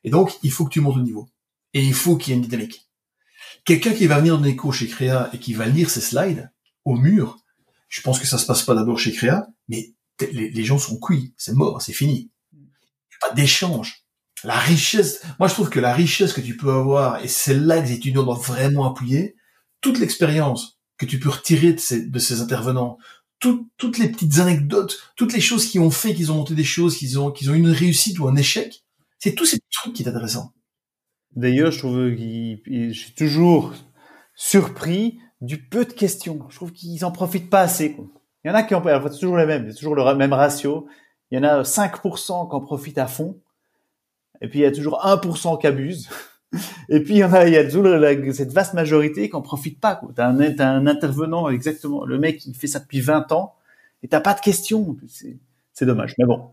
[0.05, 1.29] Et donc il faut que tu montes au niveau.
[1.75, 2.89] Et il faut qu'il y ait une dynamique.
[3.65, 6.51] Quelqu'un qui va venir dans les cours chez Créa et qui va lire ses slides
[6.85, 7.39] au mur,
[7.89, 11.35] je pense que ça se passe pas d'abord chez Créa, mais les, gens sont cuits,
[11.37, 12.33] c'est mort, c'est fini.
[13.21, 14.02] Pas d'échange.
[14.45, 17.81] La richesse, moi je trouve que la richesse que tu peux avoir, et c'est là
[17.81, 19.37] que les étudiants doivent vraiment appuyer,
[19.81, 22.99] toute l'expérience que tu peux retirer de ces, intervenants,
[23.39, 26.97] toutes les petites anecdotes, toutes les choses qui ont fait qu'ils ont monté des choses,
[26.97, 28.85] qu'ils ont, qu'ils une réussite ou un échec,
[29.19, 30.53] c'est tous ces trucs qui est intéressant.
[31.35, 33.73] D'ailleurs, je trouve que je suis toujours
[34.35, 36.41] surpris du peu de questions.
[36.49, 37.97] Je trouve qu'ils en profitent pas assez.
[38.45, 40.87] Il y en a qui en c'est toujours les mêmes, c'est toujours le même ratio.
[41.31, 43.41] Il y en a 5% qui en profitent à fond.
[44.43, 46.11] Et puis il y a toujours 1% qui abusent.
[46.91, 47.87] Et puis il y en a, il y a toujours
[48.35, 49.99] cette vaste majorité qui en profite pas.
[50.15, 53.55] T'as un, as un intervenant exactement, le mec il fait ça depuis 20 ans
[54.03, 54.97] et t'as pas de questions.
[55.73, 56.51] C'est dommage, mais bon.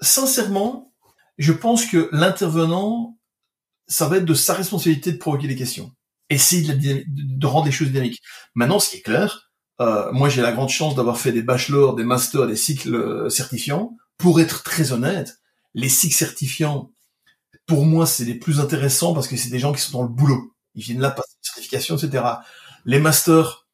[0.00, 0.92] Sincèrement,
[1.38, 3.18] je pense que l'intervenant,
[3.88, 5.90] ça va être de sa responsabilité de provoquer des questions,
[6.28, 8.22] essayer de, de rendre les choses dynamiques.
[8.54, 9.50] Maintenant, ce qui est clair,
[9.80, 13.28] euh, moi j'ai la grande chance d'avoir fait des bachelors, des masters, des cycles euh,
[13.30, 13.96] certifiants.
[14.20, 15.40] Pour être très honnête,
[15.74, 16.90] les cycles certifiants
[17.66, 20.08] pour moi, c'est les plus intéressants parce que c'est des gens qui sont dans le
[20.08, 20.54] boulot.
[20.74, 22.24] Ils viennent là passer une certification, etc.
[22.84, 23.66] Les masters,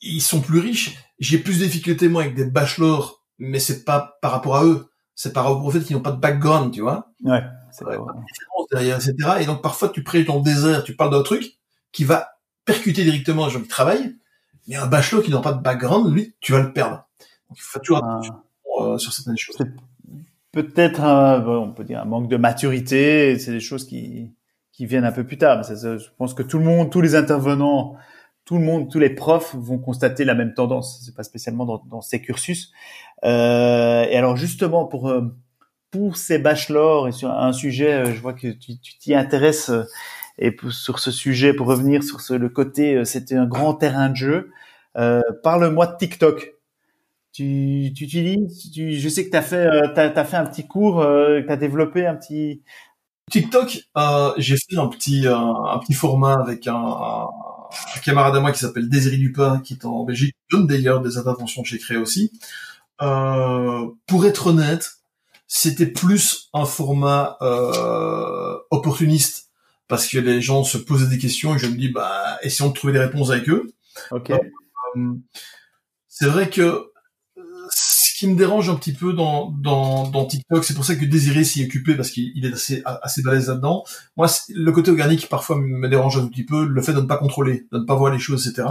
[0.00, 0.96] ils sont plus riches.
[1.18, 4.88] J'ai plus de difficultés, moi, avec des bachelors, mais c'est pas par rapport à eux.
[5.16, 7.10] c'est par rapport au fait qu'ils n'ont pas de background, tu vois.
[7.24, 7.42] Ouais.
[7.72, 7.98] C'est vrai.
[8.70, 9.14] derrière, etc.
[9.40, 11.58] Et donc parfois tu prêches dans le désert, tu parles d'un truc
[11.90, 12.28] qui va
[12.64, 14.14] percuter directement les gens qui travaillent,
[14.68, 17.04] mais un bachelot qui n'a pas de background, lui, tu vas le perdre.
[17.48, 18.20] Donc il faut toujours ah.
[18.84, 19.58] Euh, certaines choses.
[20.52, 23.38] Peut-être un, on peut dire un manque de maturité.
[23.38, 24.32] C'est des choses qui
[24.72, 25.58] qui viennent un peu plus tard.
[25.58, 27.96] Mais je pense que tout le monde, tous les intervenants
[28.44, 31.00] tout le monde, tous les profs vont constater la même tendance.
[31.04, 32.72] C'est pas spécialement dans, dans ces cursus.
[33.24, 35.22] Euh, et alors justement pour euh,
[35.90, 39.70] pour ces bachelors et sur un sujet, euh, je vois que tu t'y intéresses
[40.38, 44.16] et sur ce sujet pour revenir sur ce, le côté, c'était un grand terrain de
[44.16, 44.50] jeu.
[44.96, 46.54] Euh, Parle-moi de TikTok.
[47.34, 50.68] Tu, tu utilises, tu, je sais que tu as fait, t'as, as fait un petit
[50.68, 52.62] cours, euh, tu as développé un petit.
[53.28, 53.80] TikTok,
[54.36, 58.88] j'ai fait un petit un, petit format avec un, un camarade à moi qui s'appelle
[58.88, 62.30] Désiré Dupin, qui est en Belgique, donne d'ailleurs des interventions que j'ai créées aussi.
[63.02, 64.98] Euh, pour être honnête,
[65.46, 69.50] c'était plus un format euh, opportuniste
[69.88, 72.74] parce que les gens se posaient des questions et je me dis bah essayons de
[72.74, 73.72] trouver des réponses avec eux.
[74.10, 74.30] Ok.
[74.30, 75.14] Euh,
[76.08, 76.92] c'est vrai que
[77.70, 81.04] ce qui me dérange un petit peu dans, dans, dans TikTok, c'est pour ça que
[81.04, 83.84] Désiré s'y est occupé parce qu'il est assez, assez balèze là-dedans.
[84.16, 87.16] Moi, le côté organique parfois me dérange un petit peu, le fait de ne pas
[87.16, 88.68] contrôler, de ne pas voir les choses, etc.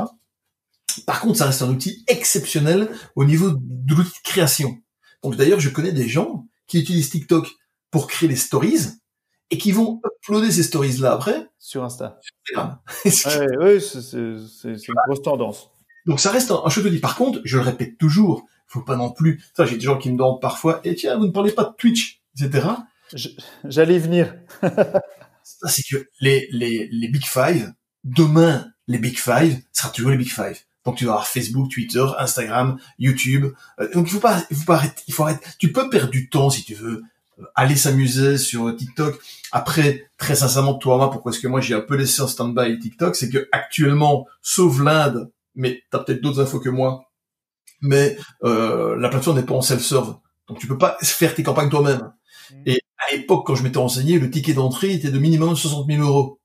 [1.06, 4.77] Par contre, ça reste un outil exceptionnel au niveau de l'outil de création.
[5.23, 7.49] Donc d'ailleurs, je connais des gens qui utilisent TikTok
[7.91, 8.89] pour créer des stories
[9.49, 12.19] et qui vont uploader ces stories-là après sur Insta.
[13.06, 15.69] Oui, c'est une grosse tendance.
[16.06, 19.12] Donc ça reste un, un de Par contre, je le répète toujours, faut pas non
[19.12, 19.43] plus.
[19.55, 21.63] Ça, j'ai des gens qui me demandent parfois, et eh, tiens, vous ne parlez pas
[21.63, 22.67] de Twitch, etc.
[23.63, 24.36] J'allais venir.
[24.62, 30.17] ça, c'est que les, les, les Big Five, demain, les Big Five, sera toujours les
[30.17, 30.59] Big Five.
[30.86, 33.53] Donc tu vas avoir Facebook, Twitter, Instagram, YouTube.
[33.79, 35.45] Euh, donc il faut pas, il faut pas arrêter, il faut arrêter.
[35.57, 37.03] Tu peux perdre du temps si tu veux
[37.39, 39.17] euh, aller s'amuser sur TikTok.
[39.51, 42.79] Après, très sincèrement, toi, moi, pourquoi est-ce que moi j'ai un peu laissé en stand-by
[42.79, 47.05] TikTok, c'est que actuellement, sauf l'Inde, mais tu as peut-être d'autres infos que moi,
[47.83, 50.15] mais euh, la plateforme n'est pas en self-serve.
[50.47, 52.11] Donc tu peux pas faire tes campagnes toi-même.
[52.51, 52.55] Mm.
[52.65, 56.01] Et à l'époque, quand je m'étais renseigné, le ticket d'entrée était de minimum 60 000
[56.01, 56.39] euros.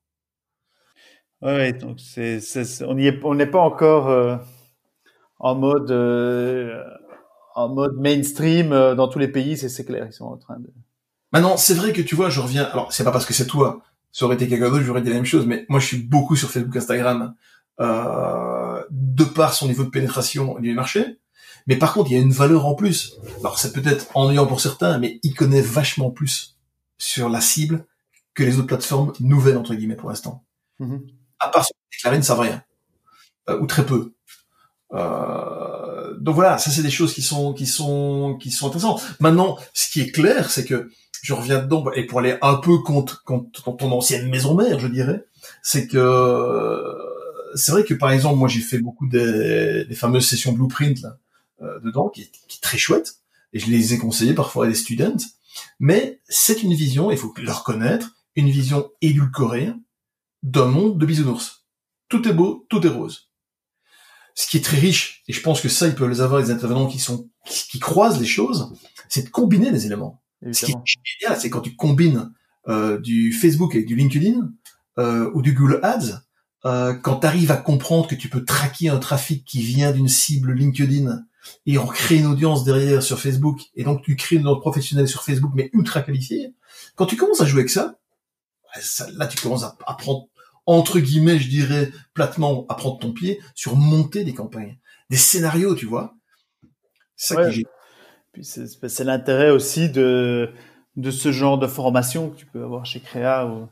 [1.41, 2.41] Ouais, donc c'est,
[2.83, 4.35] on n'est pas encore euh,
[5.39, 6.83] en mode euh,
[7.55, 10.67] en mode mainstream dans tous les pays, c'est, c'est clair, ils sont en train de.
[11.31, 12.63] Maintenant, c'est vrai que tu vois, je reviens.
[12.63, 13.81] Alors, c'est pas parce que c'est toi.
[14.11, 15.45] Ça aurait été quelqu'un d'autre, j'aurais dit la même chose.
[15.45, 17.35] Mais moi, je suis beaucoup sur Facebook, Instagram,
[17.79, 21.19] de par son niveau de pénétration du marché.
[21.67, 23.15] Mais par contre, il y a une valeur en plus.
[23.39, 26.57] Alors, c'est peut-être ennuyant pour certains, mais il connaît vachement plus
[26.97, 27.85] sur la cible
[28.33, 30.43] que les autres plateformes nouvelles entre guillemets pour l'instant.
[30.79, 31.01] Mm-hmm
[31.39, 32.63] à part sur déclaré, ne savent rien
[33.49, 34.13] euh, ou très peu.
[34.93, 39.03] Euh, donc voilà, ça c'est des choses qui sont qui sont qui sont intéressantes.
[39.19, 40.89] Maintenant, ce qui est clair, c'est que
[41.21, 44.87] je reviens dedans et pour aller un peu contre, contre ton ancienne maison mère, je
[44.87, 45.25] dirais,
[45.61, 46.95] c'est que
[47.55, 51.17] c'est vrai que par exemple, moi j'ai fait beaucoup des, des fameuses sessions blueprint là,
[51.83, 53.17] dedans, qui est, qui est très chouette,
[53.53, 55.17] et je les ai conseillées parfois à des students.
[55.79, 59.73] Mais c'est une vision, il faut le reconnaître, une vision édulcorée,
[60.43, 61.65] d'un monde de bisounours.
[62.07, 63.29] Tout est beau, tout est rose.
[64.35, 66.51] Ce qui est très riche, et je pense que ça, ils peuvent les avoir, les
[66.51, 68.73] intervenants qui sont, qui, croisent les choses,
[69.09, 70.21] c'est de combiner les éléments.
[70.53, 72.31] Ce qui est génial, c'est quand tu combines
[72.69, 74.51] euh, du Facebook avec du LinkedIn
[74.97, 76.21] euh, ou du Google Ads,
[76.65, 80.07] euh, quand tu arrives à comprendre que tu peux traquer un trafic qui vient d'une
[80.07, 81.23] cible LinkedIn
[81.65, 85.07] et en créer une audience derrière sur Facebook, et donc tu crées une audience professionnelle
[85.07, 86.53] sur Facebook mais ultra qualifiée,
[86.95, 87.95] quand tu commences à jouer avec ça,
[89.13, 90.27] là tu commences à, à prendre
[90.65, 94.77] entre guillemets, je dirais platement, à prendre ton pied sur monter des campagnes,
[95.09, 96.15] des scénarios, tu vois.
[97.15, 97.49] C'est ça
[98.33, 100.51] Puis c'est l'intérêt aussi de
[100.95, 103.67] de ce genre de formation que tu peux avoir chez Créa ou,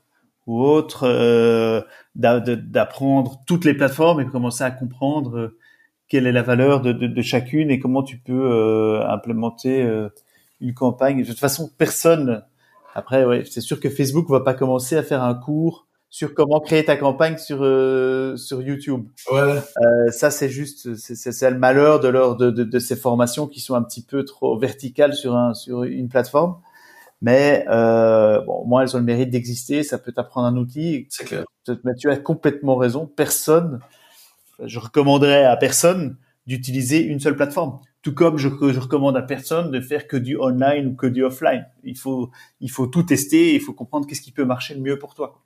[0.47, 1.81] ou autre, euh,
[2.15, 5.57] d'apprendre toutes les plateformes et commencer à comprendre euh,
[6.07, 10.09] quelle est la valeur de, de, de chacune et comment tu peux euh, implémenter euh,
[10.61, 11.21] une campagne.
[11.21, 12.43] De toute façon, personne.
[12.95, 16.59] Après, ouais, c'est sûr que Facebook va pas commencer à faire un cours sur comment
[16.59, 19.07] créer ta campagne sur euh, sur YouTube.
[19.31, 19.39] Ouais.
[19.39, 23.59] Euh, ça c'est juste c'est le malheur de leur de, de, de, ces formations qui
[23.59, 26.55] sont un petit peu trop verticales sur un sur une plateforme.
[27.21, 29.83] Mais euh, bon, moi elles ont le mérite d'exister.
[29.83, 31.07] Ça peut t'apprendre un outil.
[31.09, 31.43] C'est clair.
[31.83, 33.05] Mais tu as complètement raison.
[33.05, 33.79] Personne,
[34.63, 37.79] je recommanderais à personne d'utiliser une seule plateforme.
[38.01, 41.23] Tout comme je, je recommande à personne de faire que du online ou que du
[41.23, 41.65] offline.
[41.83, 43.53] Il faut il faut tout tester.
[43.53, 45.43] Il faut comprendre qu'est-ce qui peut marcher le mieux pour toi.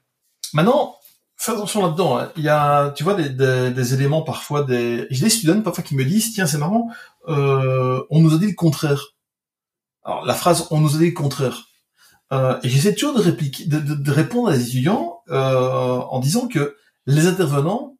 [0.53, 0.95] Maintenant,
[1.37, 2.19] fais attention là-dedans.
[2.19, 2.31] Hein.
[2.37, 5.83] Il y a, tu vois, des, des, des éléments parfois, des, j'ai des students parfois
[5.83, 6.89] qui me disent, tiens, c'est marrant,
[7.29, 9.15] euh, on nous a dit le contraire.
[10.03, 11.67] Alors la phrase on nous a dit le contraire.
[12.31, 16.19] Euh, et j'essaie toujours de répliquer, de, de, de, répondre à des étudiants euh, en
[16.19, 17.90] disant que les intervenants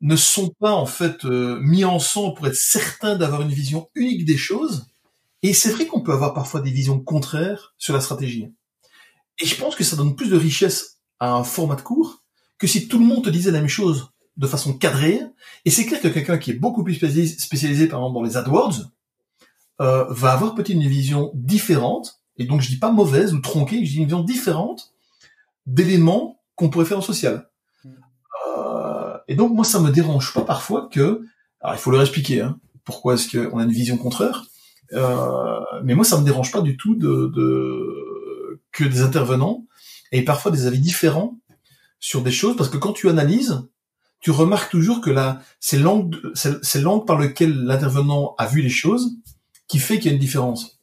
[0.00, 4.24] ne sont pas en fait euh, mis ensemble pour être certains d'avoir une vision unique
[4.24, 4.86] des choses.
[5.42, 8.52] Et c'est vrai qu'on peut avoir parfois des visions contraires sur la stratégie.
[9.40, 12.22] Et je pense que ça donne plus de richesse à un format de cours
[12.58, 15.20] que si tout le monde te disait la même chose de façon cadrée.
[15.64, 18.90] Et c'est clair que quelqu'un qui est beaucoup plus spécialisé, par exemple dans les AdWords
[19.80, 22.20] euh, va avoir peut-être une vision différente.
[22.36, 24.92] Et donc je dis pas mauvaise ou tronquée, je dis une vision différente
[25.66, 27.48] d'éléments qu'on pourrait faire en social.
[27.84, 28.87] Euh,
[29.28, 31.22] et donc moi ça me dérange pas parfois que,
[31.60, 34.44] alors il faut leur expliquer hein, pourquoi est-ce qu'on a une vision contraire.
[34.94, 39.66] Euh, mais moi ça me dérange pas du tout de, de que des intervenants
[40.12, 41.38] aient parfois des avis différents
[42.00, 43.62] sur des choses parce que quand tu analyses,
[44.20, 48.68] tu remarques toujours que là, c'est l'angle, c'est l'angle par lequel l'intervenant a vu les
[48.70, 49.16] choses
[49.68, 50.80] qui fait qu'il y a une différence.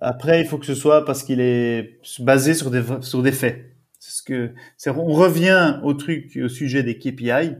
[0.00, 3.73] Après, il faut que ce soit parce qu'il est basé sur des sur des faits.
[4.10, 4.54] Ce que
[4.86, 7.56] on revient au truc au sujet des KPI.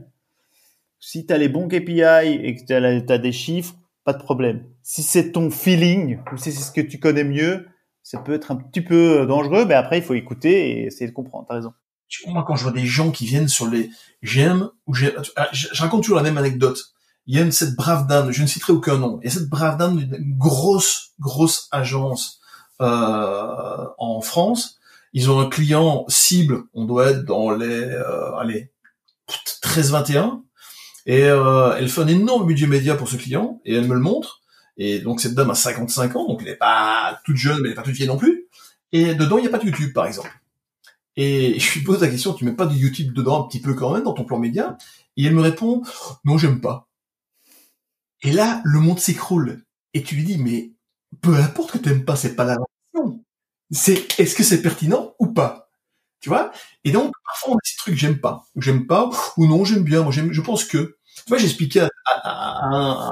[0.99, 4.63] Si tu as les bons KPI et que tu as, des chiffres, pas de problème.
[4.83, 7.67] Si c'est ton feeling ou si c'est ce que tu connais mieux,
[8.03, 11.13] ça peut être un petit peu dangereux, mais après il faut écouter et essayer de
[11.13, 11.45] comprendre.
[11.47, 11.73] T'as raison
[12.27, 13.89] moi, quand je vois des gens qui viennent sur les
[14.21, 14.93] j'aime ou
[15.35, 16.79] ah, je, raconte toujours la même anecdote.
[17.27, 19.97] Il y a cette brave dame, je ne citerai aucun nom, et cette brave dame
[19.97, 22.39] d'une grosse, grosse agence
[22.81, 24.79] euh, en France.
[25.15, 28.69] Ils ont un client cible, on doit être dans les, euh, allez,
[29.63, 30.43] 13-21,
[31.05, 34.01] et euh, elle fait un énorme budget média pour ce client, et elle me le
[34.01, 34.41] montre.
[34.77, 37.69] Et donc cette dame a 55 ans, donc elle n'est pas toute jeune, mais elle
[37.69, 38.47] n'est pas toute vieille non plus.
[38.91, 40.29] Et dedans, il n'y a pas de YouTube, par exemple.
[41.15, 43.73] Et je lui pose la question, tu mets pas de YouTube dedans un petit peu
[43.73, 44.77] quand même dans ton plan média?
[45.15, 45.81] Et elle me répond,
[46.25, 46.89] non, j'aime pas.
[48.21, 49.63] Et là, le monde s'écroule.
[49.93, 50.71] Et tu lui dis, mais
[51.21, 52.57] peu importe que tu aimes pas, c'est pas la.
[53.75, 55.69] C'est, est-ce que c'est pertinent ou pas?
[56.21, 56.51] Tu vois?
[56.83, 58.45] Et donc, parfois, on a ces trucs, j'aime pas.
[58.55, 60.01] J'aime pas, ou non, j'aime bien.
[60.01, 63.11] Moi, j'aime, je pense que, tu vois, j'expliquais à,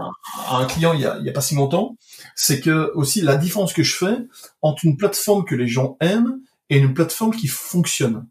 [0.52, 1.98] un client il y, a, il y a pas si longtemps,
[2.36, 4.18] c'est que aussi la différence que je fais
[4.62, 8.26] entre une plateforme que les gens aiment et une plateforme qui fonctionne.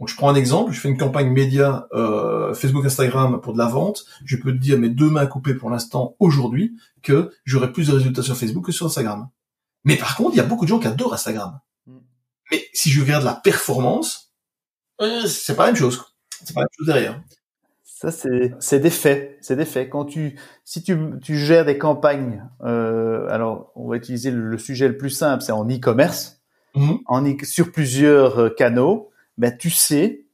[0.00, 3.58] Donc je prends un exemple, je fais une campagne média euh, Facebook, Instagram pour de
[3.58, 4.04] la vente.
[4.24, 7.92] Je peux te dire mes deux mains coupées pour l'instant aujourd'hui que j'aurai plus de
[7.92, 9.28] résultats sur Facebook que sur Instagram.
[9.84, 11.60] Mais par contre, il y a beaucoup de gens qui adorent Instagram.
[12.50, 14.32] Mais si je regarde la performance,
[15.00, 16.04] euh, c'est pas la même chose.
[16.44, 17.22] C'est pas la même chose derrière.
[17.84, 19.88] Ça c'est des faits, c'est des faits.
[19.88, 24.88] Quand tu si tu tu gères des campagnes, euh, alors on va utiliser le sujet
[24.88, 26.42] le plus simple, c'est en e-commerce
[26.74, 26.98] Mhm.
[27.06, 30.26] en, sur plusieurs euh, canaux, ben, tu sais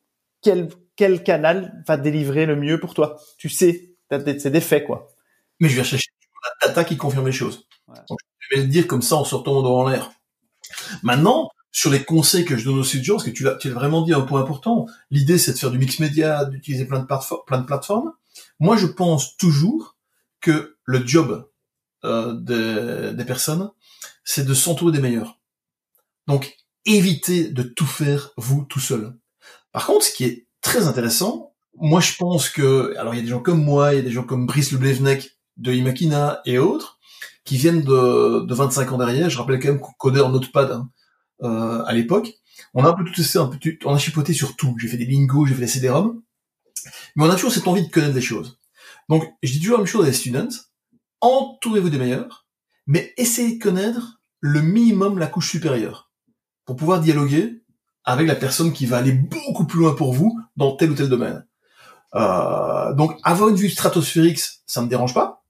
[0.42, 3.18] quel, quel canal va délivrer le mieux pour toi.
[3.37, 5.09] Tu sais, c'est des faits, quoi.
[5.61, 6.09] Mais je vais chercher
[6.62, 7.66] la data qui confirme les choses.
[7.88, 10.11] je vais le dire comme ça en sortant dans l'air.
[11.03, 14.12] Maintenant, sur les conseils que je donne aux étudiants, parce que tu l'as, vraiment dit
[14.12, 17.06] un point important, l'idée c'est de faire du mix média, d'utiliser plein de,
[17.64, 18.12] plateformes.
[18.59, 19.96] Moi, je pense toujours
[20.40, 21.48] que le job
[22.04, 23.70] euh, des, des personnes,
[24.24, 25.38] c'est de s'entourer des meilleurs.
[26.26, 26.56] Donc,
[26.87, 29.14] évitez de tout faire vous tout seul.
[29.72, 33.22] Par contre, ce qui est très intéressant, moi je pense que, alors il y a
[33.22, 36.59] des gens comme moi, il y a des gens comme Brice Leblevnek de Imakina et
[36.59, 36.98] autres,
[37.44, 39.30] qui viennent de, de 25 ans derrière.
[39.30, 40.90] Je rappelle quand même qu'on codait en Notepad hein,
[41.42, 42.35] euh, à l'époque.
[42.74, 43.50] On a un peu tout essayé, un
[43.85, 44.76] on a chipoté sur tout.
[44.79, 46.22] J'ai fait des bingos, j'ai fait des CD-ROM,
[47.16, 48.59] mais on a toujours cette envie de connaître des choses.
[49.09, 50.48] Donc, je dis toujours la même chose à les students
[51.20, 52.46] entourez-vous des meilleurs,
[52.87, 56.11] mais essayez de connaître le minimum la couche supérieure
[56.64, 57.62] pour pouvoir dialoguer
[58.05, 61.09] avec la personne qui va aller beaucoup plus loin pour vous dans tel ou tel
[61.09, 61.46] domaine.
[62.14, 65.44] Euh, donc avoir une vue stratosphérique, ça me dérange pas,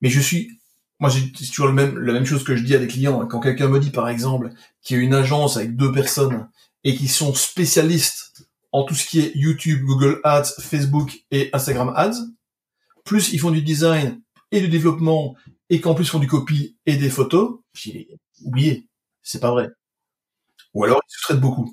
[0.00, 0.59] mais je suis,
[1.00, 3.26] moi j'ai toujours le même, la même chose que je dis à des clients.
[3.26, 4.50] Quand quelqu'un me dit par exemple
[4.82, 6.48] qu'il y a une agence avec deux personnes
[6.84, 11.92] et qui sont spécialistes en tout ce qui est YouTube, Google Ads, Facebook et Instagram
[11.96, 12.18] Ads,
[13.04, 14.20] plus ils font du design
[14.52, 15.34] et du développement
[15.70, 18.08] et qu'en plus ils font du copy et des photos, j'ai
[18.44, 18.86] oublié,
[19.22, 19.70] c'est pas vrai.
[20.74, 21.72] Ou alors ils se traitent beaucoup.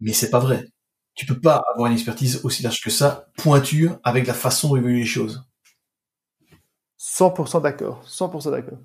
[0.00, 0.66] Mais c'est pas vrai.
[1.14, 4.78] Tu peux pas avoir une expertise aussi large que ça, pointue, avec la façon de
[4.78, 5.44] évoluer les choses.
[7.04, 8.02] 100% d'accord.
[8.06, 8.78] 100% d'accord.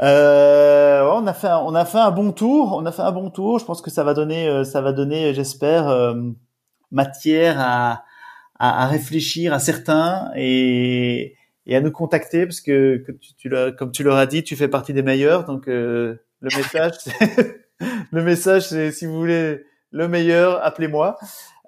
[0.00, 2.76] Euh, on a fait un, on a fait un bon tour.
[2.76, 3.58] On a fait un bon tour.
[3.58, 6.14] Je pense que ça va donner, euh, ça va donner, j'espère, euh,
[6.90, 8.04] matière à,
[8.58, 11.36] à, à, réfléchir à certains et,
[11.66, 14.54] et à nous contacter parce que, que tu, tu comme tu leur as dit, tu
[14.54, 15.44] fais partie des meilleurs.
[15.44, 17.62] Donc le message, c'est
[18.12, 21.16] le message, c'est si vous voulez le meilleur, appelez-moi.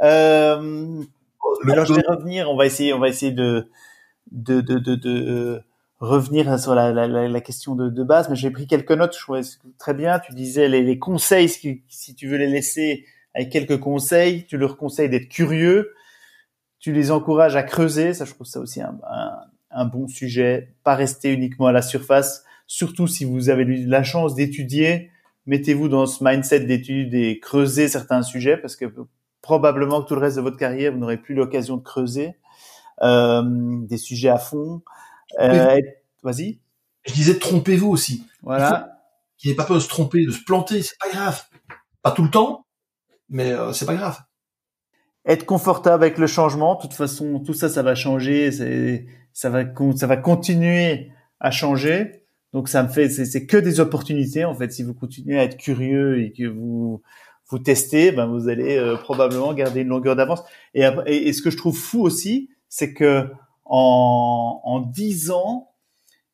[0.02, 1.02] Euh,
[1.68, 2.50] alors je vais revenir.
[2.50, 3.68] On va essayer, on va essayer de
[4.30, 5.62] de de de, de
[6.00, 9.14] revenir sur la, la, la question de, de, base, mais j'ai pris quelques notes.
[9.14, 9.42] Je trouvais
[9.78, 10.18] très bien.
[10.18, 14.76] Tu disais les, les conseils, si, tu veux les laisser avec quelques conseils, tu leur
[14.76, 15.92] conseilles d'être curieux,
[16.78, 18.14] tu les encourages à creuser.
[18.14, 19.40] Ça, je trouve ça aussi un, un,
[19.70, 20.74] un bon sujet.
[20.84, 22.44] Pas rester uniquement à la surface.
[22.66, 25.10] Surtout si vous avez eu la chance d'étudier,
[25.46, 28.86] mettez-vous dans ce mindset d'étude et creusez certains sujets parce que
[29.42, 32.34] probablement que tout le reste de votre carrière, vous n'aurez plus l'occasion de creuser
[33.02, 34.82] euh, des sujets à fond.
[35.38, 35.80] Euh,
[36.22, 36.58] Vas-y.
[37.04, 38.26] Je disais trompez-vous aussi.
[38.42, 38.98] Voilà.
[39.38, 41.42] Qu'il n'ait pas peur de se tromper, de se planter, c'est pas grave.
[42.02, 42.66] Pas tout le temps,
[43.28, 44.18] mais euh, c'est pas grave.
[45.26, 46.76] Être confortable avec le changement.
[46.76, 48.50] De toute façon, tout ça, ça va changer.
[49.32, 49.62] Ça va,
[49.96, 52.24] ça va continuer à changer.
[52.52, 54.72] Donc ça me fait, c'est que des opportunités en fait.
[54.72, 57.00] Si vous continuez à être curieux et que vous
[57.48, 60.42] vous testez, ben vous allez euh, probablement garder une longueur d'avance.
[60.74, 63.28] Et, et, et, ce que je trouve fou aussi, c'est que
[63.70, 65.70] en en dix ans,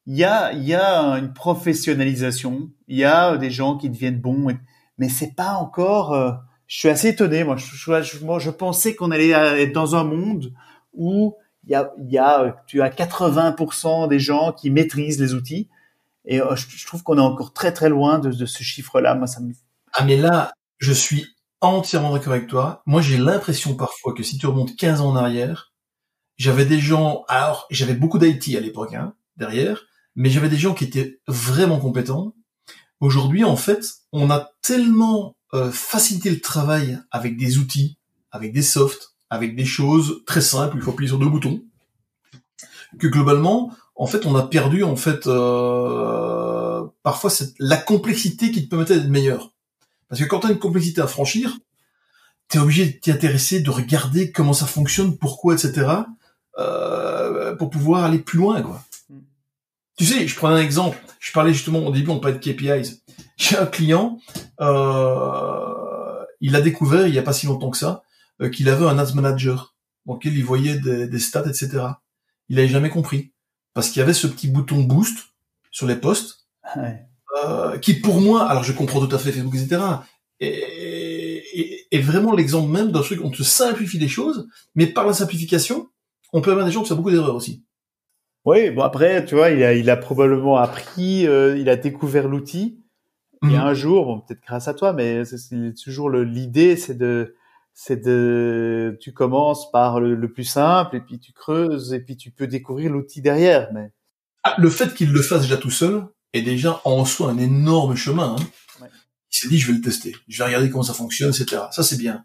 [0.07, 0.53] il y a
[1.18, 2.70] une professionnalisation.
[2.89, 4.57] Il y a des gens qui deviennent bons,
[4.99, 6.12] mais c'est pas encore.
[6.12, 6.32] Euh,
[6.66, 7.45] je suis assez étonné.
[7.45, 10.53] Moi, je, pensais qu'on allait être dans un monde
[10.93, 15.68] où il y a, tu as 80% des gens qui maîtrisent les outils
[16.24, 19.14] et euh, je, trouve qu'on est encore très très loin de, de ce chiffre-là.
[19.14, 19.53] Moi, ça me...
[19.93, 21.26] Ah mais là, je suis
[21.61, 22.82] entièrement d'accord avec toi.
[22.87, 25.72] Moi, j'ai l'impression parfois que si tu remontes 15 ans en arrière,
[26.37, 27.24] j'avais des gens.
[27.28, 31.78] Alors, j'avais beaucoup d'IT à l'époque hein, derrière, mais j'avais des gens qui étaient vraiment
[31.78, 32.34] compétents.
[33.01, 37.99] Aujourd'hui, en fait, on a tellement euh, facilité le travail avec des outils,
[38.30, 40.76] avec des softs, avec des choses très simples.
[40.76, 41.62] Il faut appuyer sur deux boutons.
[42.99, 48.64] Que globalement, en fait, on a perdu en fait euh, parfois cette, la complexité qui
[48.64, 49.53] te permettait d'être meilleur.
[50.09, 51.59] Parce que quand tu as une complexité à franchir,
[52.49, 55.89] tu es obligé de t'y intéresser, de regarder comment ça fonctionne, pourquoi, etc.
[56.59, 58.82] Euh, pour pouvoir aller plus loin, quoi.
[59.11, 59.18] Mm.
[59.98, 60.98] Tu sais, je prends un exemple.
[61.20, 63.02] Je parlais justement au début, on parlait de KPIs.
[63.36, 64.18] J'ai un client,
[64.61, 68.02] euh, il a découvert il y a pas si longtemps que ça
[68.40, 71.84] euh, qu'il avait un ads manager dans lequel il voyait des, des stats, etc.
[72.48, 73.32] Il n'avait jamais compris
[73.74, 75.18] parce qu'il y avait ce petit bouton boost
[75.70, 76.46] sur les posts,
[76.76, 77.04] ouais.
[77.44, 79.82] euh, qui pour moi, alors je comprends tout à fait Facebook, etc.,
[80.40, 85.07] est, est, vraiment l'exemple même d'un truc où on te simplifie des choses, mais par
[85.07, 85.88] la simplification,
[86.33, 87.64] on permet à des gens de faire beaucoup d'erreurs aussi.
[88.45, 92.29] Oui, bon après, tu vois, il a, il a probablement appris, euh, il a découvert
[92.29, 92.81] l'outil.
[93.43, 93.55] Mm -hmm.
[93.55, 97.35] Et un jour, bon, peut-être grâce à toi, mais c'est toujours l'idée, c'est de,
[97.74, 102.16] c'est de, tu commences par le, le, plus simple et puis tu creuses et puis
[102.16, 103.68] tu peux découvrir l'outil derrière.
[103.74, 103.93] Mais
[104.45, 107.95] ah, le fait qu'il le fasse déjà tout seul est déjà en soi un énorme
[107.97, 108.37] chemin.
[108.39, 108.45] Hein.
[108.81, 108.89] Ouais.
[109.33, 111.64] Il s'est dit je vais le tester, je vais regarder comment ça fonctionne, etc.
[111.70, 112.24] Ça c'est bien.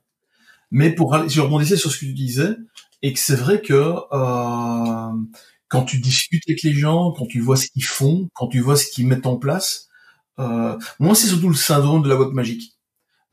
[0.70, 2.56] Mais pour aller, je rebondissais sur ce que tu disais
[3.02, 5.12] et que c'est vrai que euh,
[5.68, 8.76] quand tu discutes avec les gens, quand tu vois ce qu'ils font, quand tu vois
[8.76, 9.88] ce qu'ils mettent en place,
[10.40, 12.78] euh, moi c'est surtout le syndrome de la boîte magique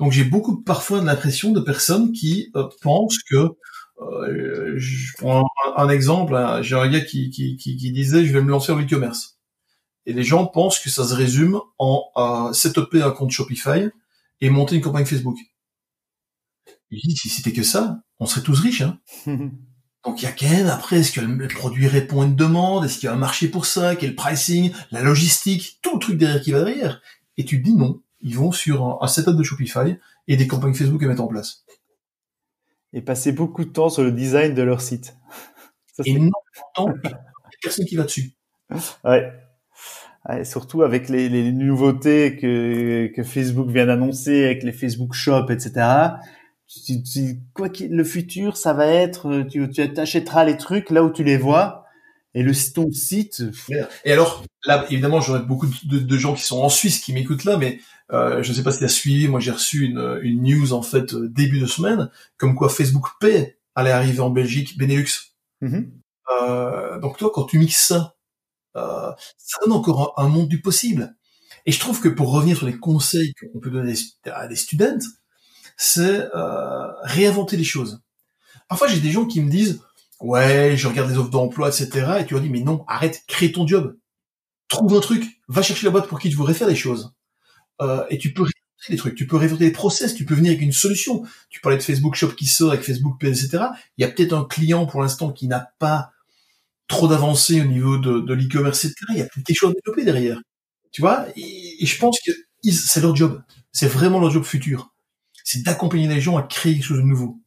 [0.01, 3.57] donc j'ai beaucoup parfois l'impression de personnes qui euh, pensent que
[4.01, 5.45] euh, je prends
[5.77, 8.71] un, exemple, hein, j'ai un gars qui, qui, qui, qui, disait je vais me lancer
[8.71, 9.39] en e-commerce.
[10.07, 13.89] Et les gens pensent que ça se résume en euh, setuper un compte Shopify
[14.41, 15.37] et monter une campagne Facebook.
[16.91, 18.83] Il dit si c'était que ça, on serait tous riches.
[18.83, 18.99] Hein.
[20.05, 22.85] Donc il y a quand même après, est-ce que le produit répond à une demande,
[22.85, 26.17] est-ce qu'il y a un marché pour ça, quel pricing, la logistique, tout le truc
[26.17, 27.03] derrière qui va derrière.
[27.37, 30.75] Et tu te dis non, ils vont sur un setup de Shopify et des campagnes
[30.75, 31.65] Facebook à mettre en place.
[32.93, 35.17] Et passer beaucoup de temps sur le design de leur site.
[35.93, 36.31] Ça, et non,
[36.75, 36.89] temps,
[37.61, 38.35] personne qui va dessus.
[39.05, 39.33] Ouais.
[40.29, 45.47] ouais surtout avec les, les, nouveautés que, que Facebook vient d'annoncer, avec les Facebook Shop,
[45.51, 46.13] etc.
[46.69, 51.03] Tu, tu, quoi qu'il, le futur, ça va être, tu, tu achèteras les trucs là
[51.03, 51.87] où tu les vois
[52.35, 53.43] et le ton site.
[54.05, 57.45] Et alors, là, évidemment, j'aurais beaucoup de, de, gens qui sont en Suisse qui m'écoutent
[57.45, 57.81] là, mais
[58.13, 59.29] euh, je ne sais pas si tu as suivi.
[59.29, 63.07] Moi, j'ai reçu une, une, news en fait euh, début de semaine, comme quoi Facebook
[63.21, 65.35] Pay allait arriver en Belgique, Benelux.
[65.61, 65.91] Mm -hmm.
[66.43, 68.15] euh, donc toi, quand tu mixes ça,
[68.77, 71.17] euh, ça donne encore un, un, monde du possible.
[71.67, 73.95] Et je trouve que pour revenir sur les conseils qu'on peut donner
[74.25, 75.07] à des students,
[75.79, 78.03] c'est euh, réinventer les choses.
[78.69, 79.81] Parfois, j'ai des gens qui me disent
[80.21, 82.19] ouais, je regarde les offres d'emploi, etc.
[82.21, 83.97] Et tu leur dis, mais non, arrête, crée ton job.
[84.69, 87.15] Trouve un truc, va chercher la boîte pour qui tu voudrais faire des choses.
[87.81, 90.51] Euh, et tu peux réinventer des trucs, tu peux réinventer des process, tu peux venir
[90.51, 91.23] avec une solution.
[91.49, 93.65] Tu parlais de Facebook Shop qui sort avec Facebook Pay, etc.
[93.97, 96.11] Il y a peut-être un client pour l'instant qui n'a pas
[96.89, 99.07] trop d'avancée au niveau de, de l'e-commerce, etc.
[99.11, 100.41] Il y a peut-être des choses à développer derrière.
[100.91, 101.27] Tu vois?
[101.37, 102.33] Et, je pense que
[102.71, 103.43] c'est leur job.
[103.73, 104.93] C'est vraiment leur job futur.
[105.51, 107.41] C'est d'accompagner les gens à créer quelque chose de nouveau.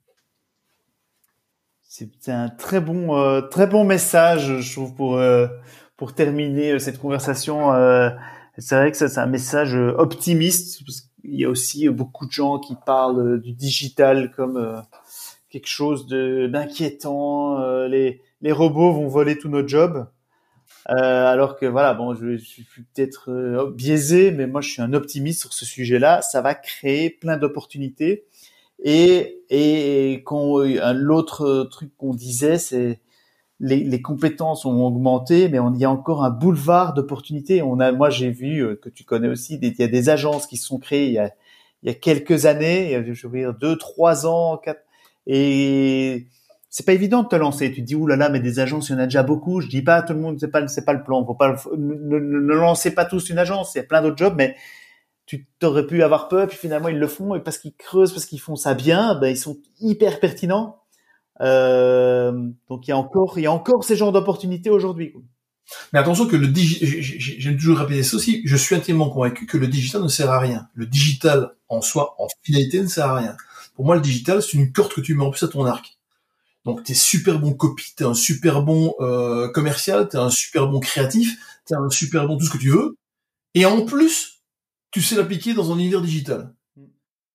[1.84, 5.46] C'est un très bon, euh, très bon message, je trouve, pour, euh,
[5.98, 7.74] pour terminer cette conversation.
[7.74, 8.10] Euh,
[8.58, 12.32] c'est vrai que ça, c'est un message optimiste parce qu'il y a aussi beaucoup de
[12.32, 14.84] gens qui parlent du digital comme
[15.52, 17.86] quelque chose d'inquiétant.
[17.86, 20.08] les les robots vont voler tous nos jobs.
[20.90, 24.94] Euh, alors que voilà, bon, je, suis peut-être euh, biaisé, mais moi je suis un
[24.94, 26.22] optimiste sur ce sujet-là.
[26.22, 28.26] Ça va créer plein d'opportunités.
[28.84, 30.24] Et et
[30.94, 33.00] l'autre truc qu'on disait, c'est
[33.60, 37.62] les, les, compétences ont augmenté, mais on y a encore un boulevard d'opportunités.
[37.62, 40.48] On a, moi j'ai vu euh, que tu connais aussi, il y a des agences
[40.48, 41.32] qui se sont créées il y a,
[41.84, 44.84] il y a quelques années, je veux dire deux, trois ans, quatre,
[45.28, 46.28] et
[46.72, 47.70] c'est pas évident de te lancer.
[47.72, 49.60] Tu te dis, oulala, là là, mais des agences, il y en a déjà beaucoup.
[49.60, 51.24] Je dis pas à tout le monde, c'est pas, c'est pas le plan.
[51.26, 53.76] Faut pas, ne, ne, lancez pas tous une agence.
[53.76, 54.56] Il y a plein d'autres jobs, mais
[55.26, 58.26] tu t'aurais pu avoir peur, puis finalement ils le font, et parce qu'ils creusent, parce
[58.26, 60.82] qu'ils font ça bien, ben ils sont hyper pertinents.
[61.42, 62.32] Euh,
[62.70, 65.14] donc il y a encore, il y a encore ces genres d'opportunités aujourd'hui.
[65.92, 69.58] Mais attention que le digital, j'aime toujours répéter ça aussi, je suis intimement convaincu que
[69.58, 70.68] le digital ne sert à rien.
[70.74, 73.36] Le digital en soi, en finalité, ne sert à rien.
[73.76, 76.01] Pour moi, le digital, c'est une corde que tu mets en plus à ton arc.
[76.66, 80.80] Donc t'es super bon copie, t'es un super bon euh, commercial, t'es un super bon
[80.80, 82.96] créatif, t'es un super bon tout ce que tu veux.
[83.56, 84.44] Et en plus,
[84.92, 86.54] tu sais l'appliquer dans un univers digital.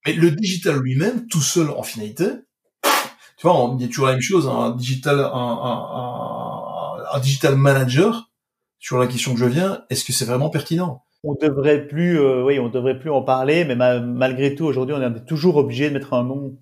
[0.06, 2.26] Mais le digital lui-même, tout seul en finalité,
[3.36, 8.30] tu vois, y a toujours la même chose, un digital, un, un, un, digital manager.
[8.78, 11.02] Sur la question que je viens, est-ce que c'est vraiment pertinent?
[11.24, 15.02] On devrait plus, euh, oui, on devrait plus en parler, mais malgré tout, aujourd'hui, on
[15.02, 16.56] est toujours obligé de mettre un nom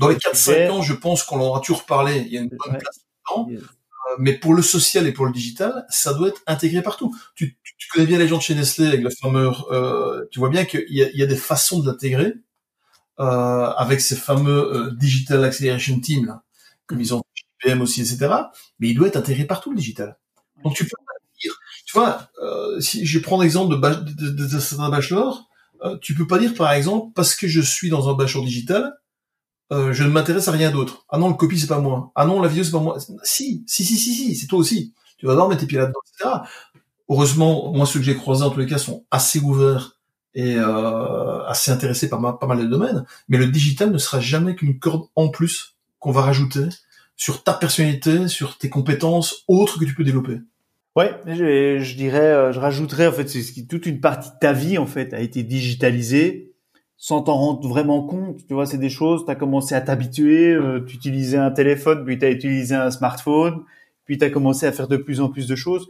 [0.00, 2.18] dans les 4-5 ans, je pense qu'on aura toujours parlé.
[2.26, 3.48] Il y a une bonne place dedans.
[3.50, 7.14] Euh, mais pour le social et pour le digital, ça doit être intégré partout.
[7.34, 9.50] Tu, tu, connais bien les gens de chez Nestlé avec le fameux.
[9.70, 12.34] Euh, tu vois bien qu'il y, y a, des façons de l'intégrer
[13.20, 16.42] euh, avec ces fameux euh, Digital Acceleration Team là,
[16.86, 17.22] comme ils ont
[17.62, 18.34] PM aussi, etc.
[18.78, 20.18] Mais il doit être intégré partout le digital.
[20.64, 21.12] Donc tu peux pas
[21.42, 21.54] dire,
[21.86, 25.48] tu vois, euh, si je prends l'exemple de, de, de, de, certains bachelors,
[25.84, 28.94] euh, tu peux pas dire par exemple parce que je suis dans un bachelor digital,
[29.72, 31.06] euh, je ne m'intéresse à rien d'autre.
[31.08, 32.12] Ah non, le copie c'est pas moi.
[32.14, 32.98] Ah non, la vidéo c'est pas moi.
[33.22, 34.92] Si, si, si, si, si, c'est toi aussi.
[35.16, 36.30] Tu vas voir, mettre tes pieds là-dedans, etc.
[37.08, 39.98] Heureusement, moi ceux que j'ai croisés en tous les cas sont assez ouverts
[40.34, 43.04] et euh, assez intéressés par pas mal de domaines.
[43.28, 46.68] Mais le digital ne sera jamais qu'une corde en plus qu'on va rajouter
[47.16, 50.38] sur ta personnalité, sur tes compétences autres que tu peux développer.
[50.96, 54.52] Ouais, je, je dirais, euh, je rajouterais en fait, c'est toute une partie de ta
[54.52, 56.51] vie en fait a été digitalisée
[57.02, 58.46] sans t'en rendre vraiment compte.
[58.46, 62.04] Tu vois, c'est des choses, tu as commencé à t'habituer, euh, tu utilisais un téléphone,
[62.04, 63.64] puis tu as utilisé un smartphone,
[64.04, 65.88] puis tu as commencé à faire de plus en plus de choses.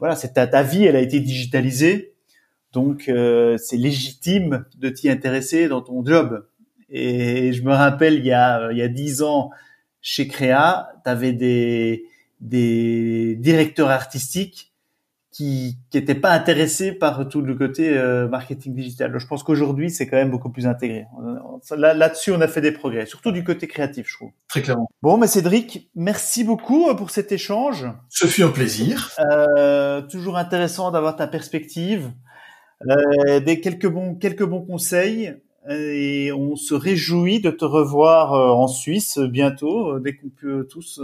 [0.00, 2.14] Voilà, c'est ta, vie, elle a été digitalisée.
[2.72, 6.44] Donc, euh, c'est légitime de t'y intéresser dans ton job.
[6.88, 9.50] Et je me rappelle, il y a il y a dix ans,
[10.00, 12.06] chez Créa, tu avais des,
[12.40, 14.69] des directeurs artistiques
[15.30, 19.16] qui n'étaient pas intéressés par tout le côté euh, marketing digital.
[19.16, 21.06] Je pense qu'aujourd'hui, c'est quand même beaucoup plus intégré.
[21.76, 24.30] Là, là-dessus, on a fait des progrès, surtout du côté créatif, je trouve.
[24.48, 24.90] Très clairement.
[25.02, 27.86] Bon, mais Cédric, merci beaucoup euh, pour cet échange.
[28.08, 29.12] Ce fut un plaisir.
[29.20, 32.10] Euh, toujours intéressant d'avoir ta perspective,
[32.88, 35.34] euh, des quelques bons quelques bons conseils.
[35.68, 41.00] Et on se réjouit de te revoir euh, en Suisse bientôt, dès qu'on peut tous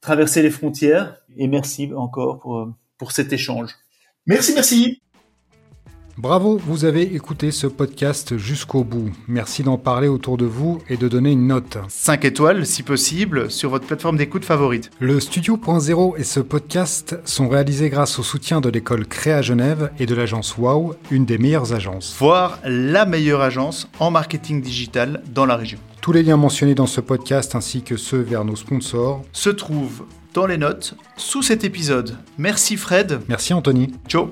[0.00, 1.16] traverser les frontières.
[1.36, 3.70] Et merci encore pour pour cet échange.
[4.26, 5.00] Merci, merci.
[6.18, 9.10] Bravo, vous avez écouté ce podcast jusqu'au bout.
[9.28, 11.76] Merci d'en parler autour de vous et de donner une note.
[11.88, 14.90] 5 étoiles, si possible, sur votre plateforme d'écoute favorite.
[14.98, 19.42] Le Studio Point Zéro et ce podcast sont réalisés grâce au soutien de l'école Créa
[19.42, 22.16] Genève et de l'agence Wow, une des meilleures agences.
[22.18, 25.78] Voire la meilleure agence en marketing digital dans la région.
[26.00, 30.06] Tous les liens mentionnés dans ce podcast ainsi que ceux vers nos sponsors se trouvent
[30.36, 32.14] dans les notes sous cet épisode.
[32.36, 33.20] Merci Fred.
[33.26, 33.94] Merci Anthony.
[34.06, 34.30] Ciao.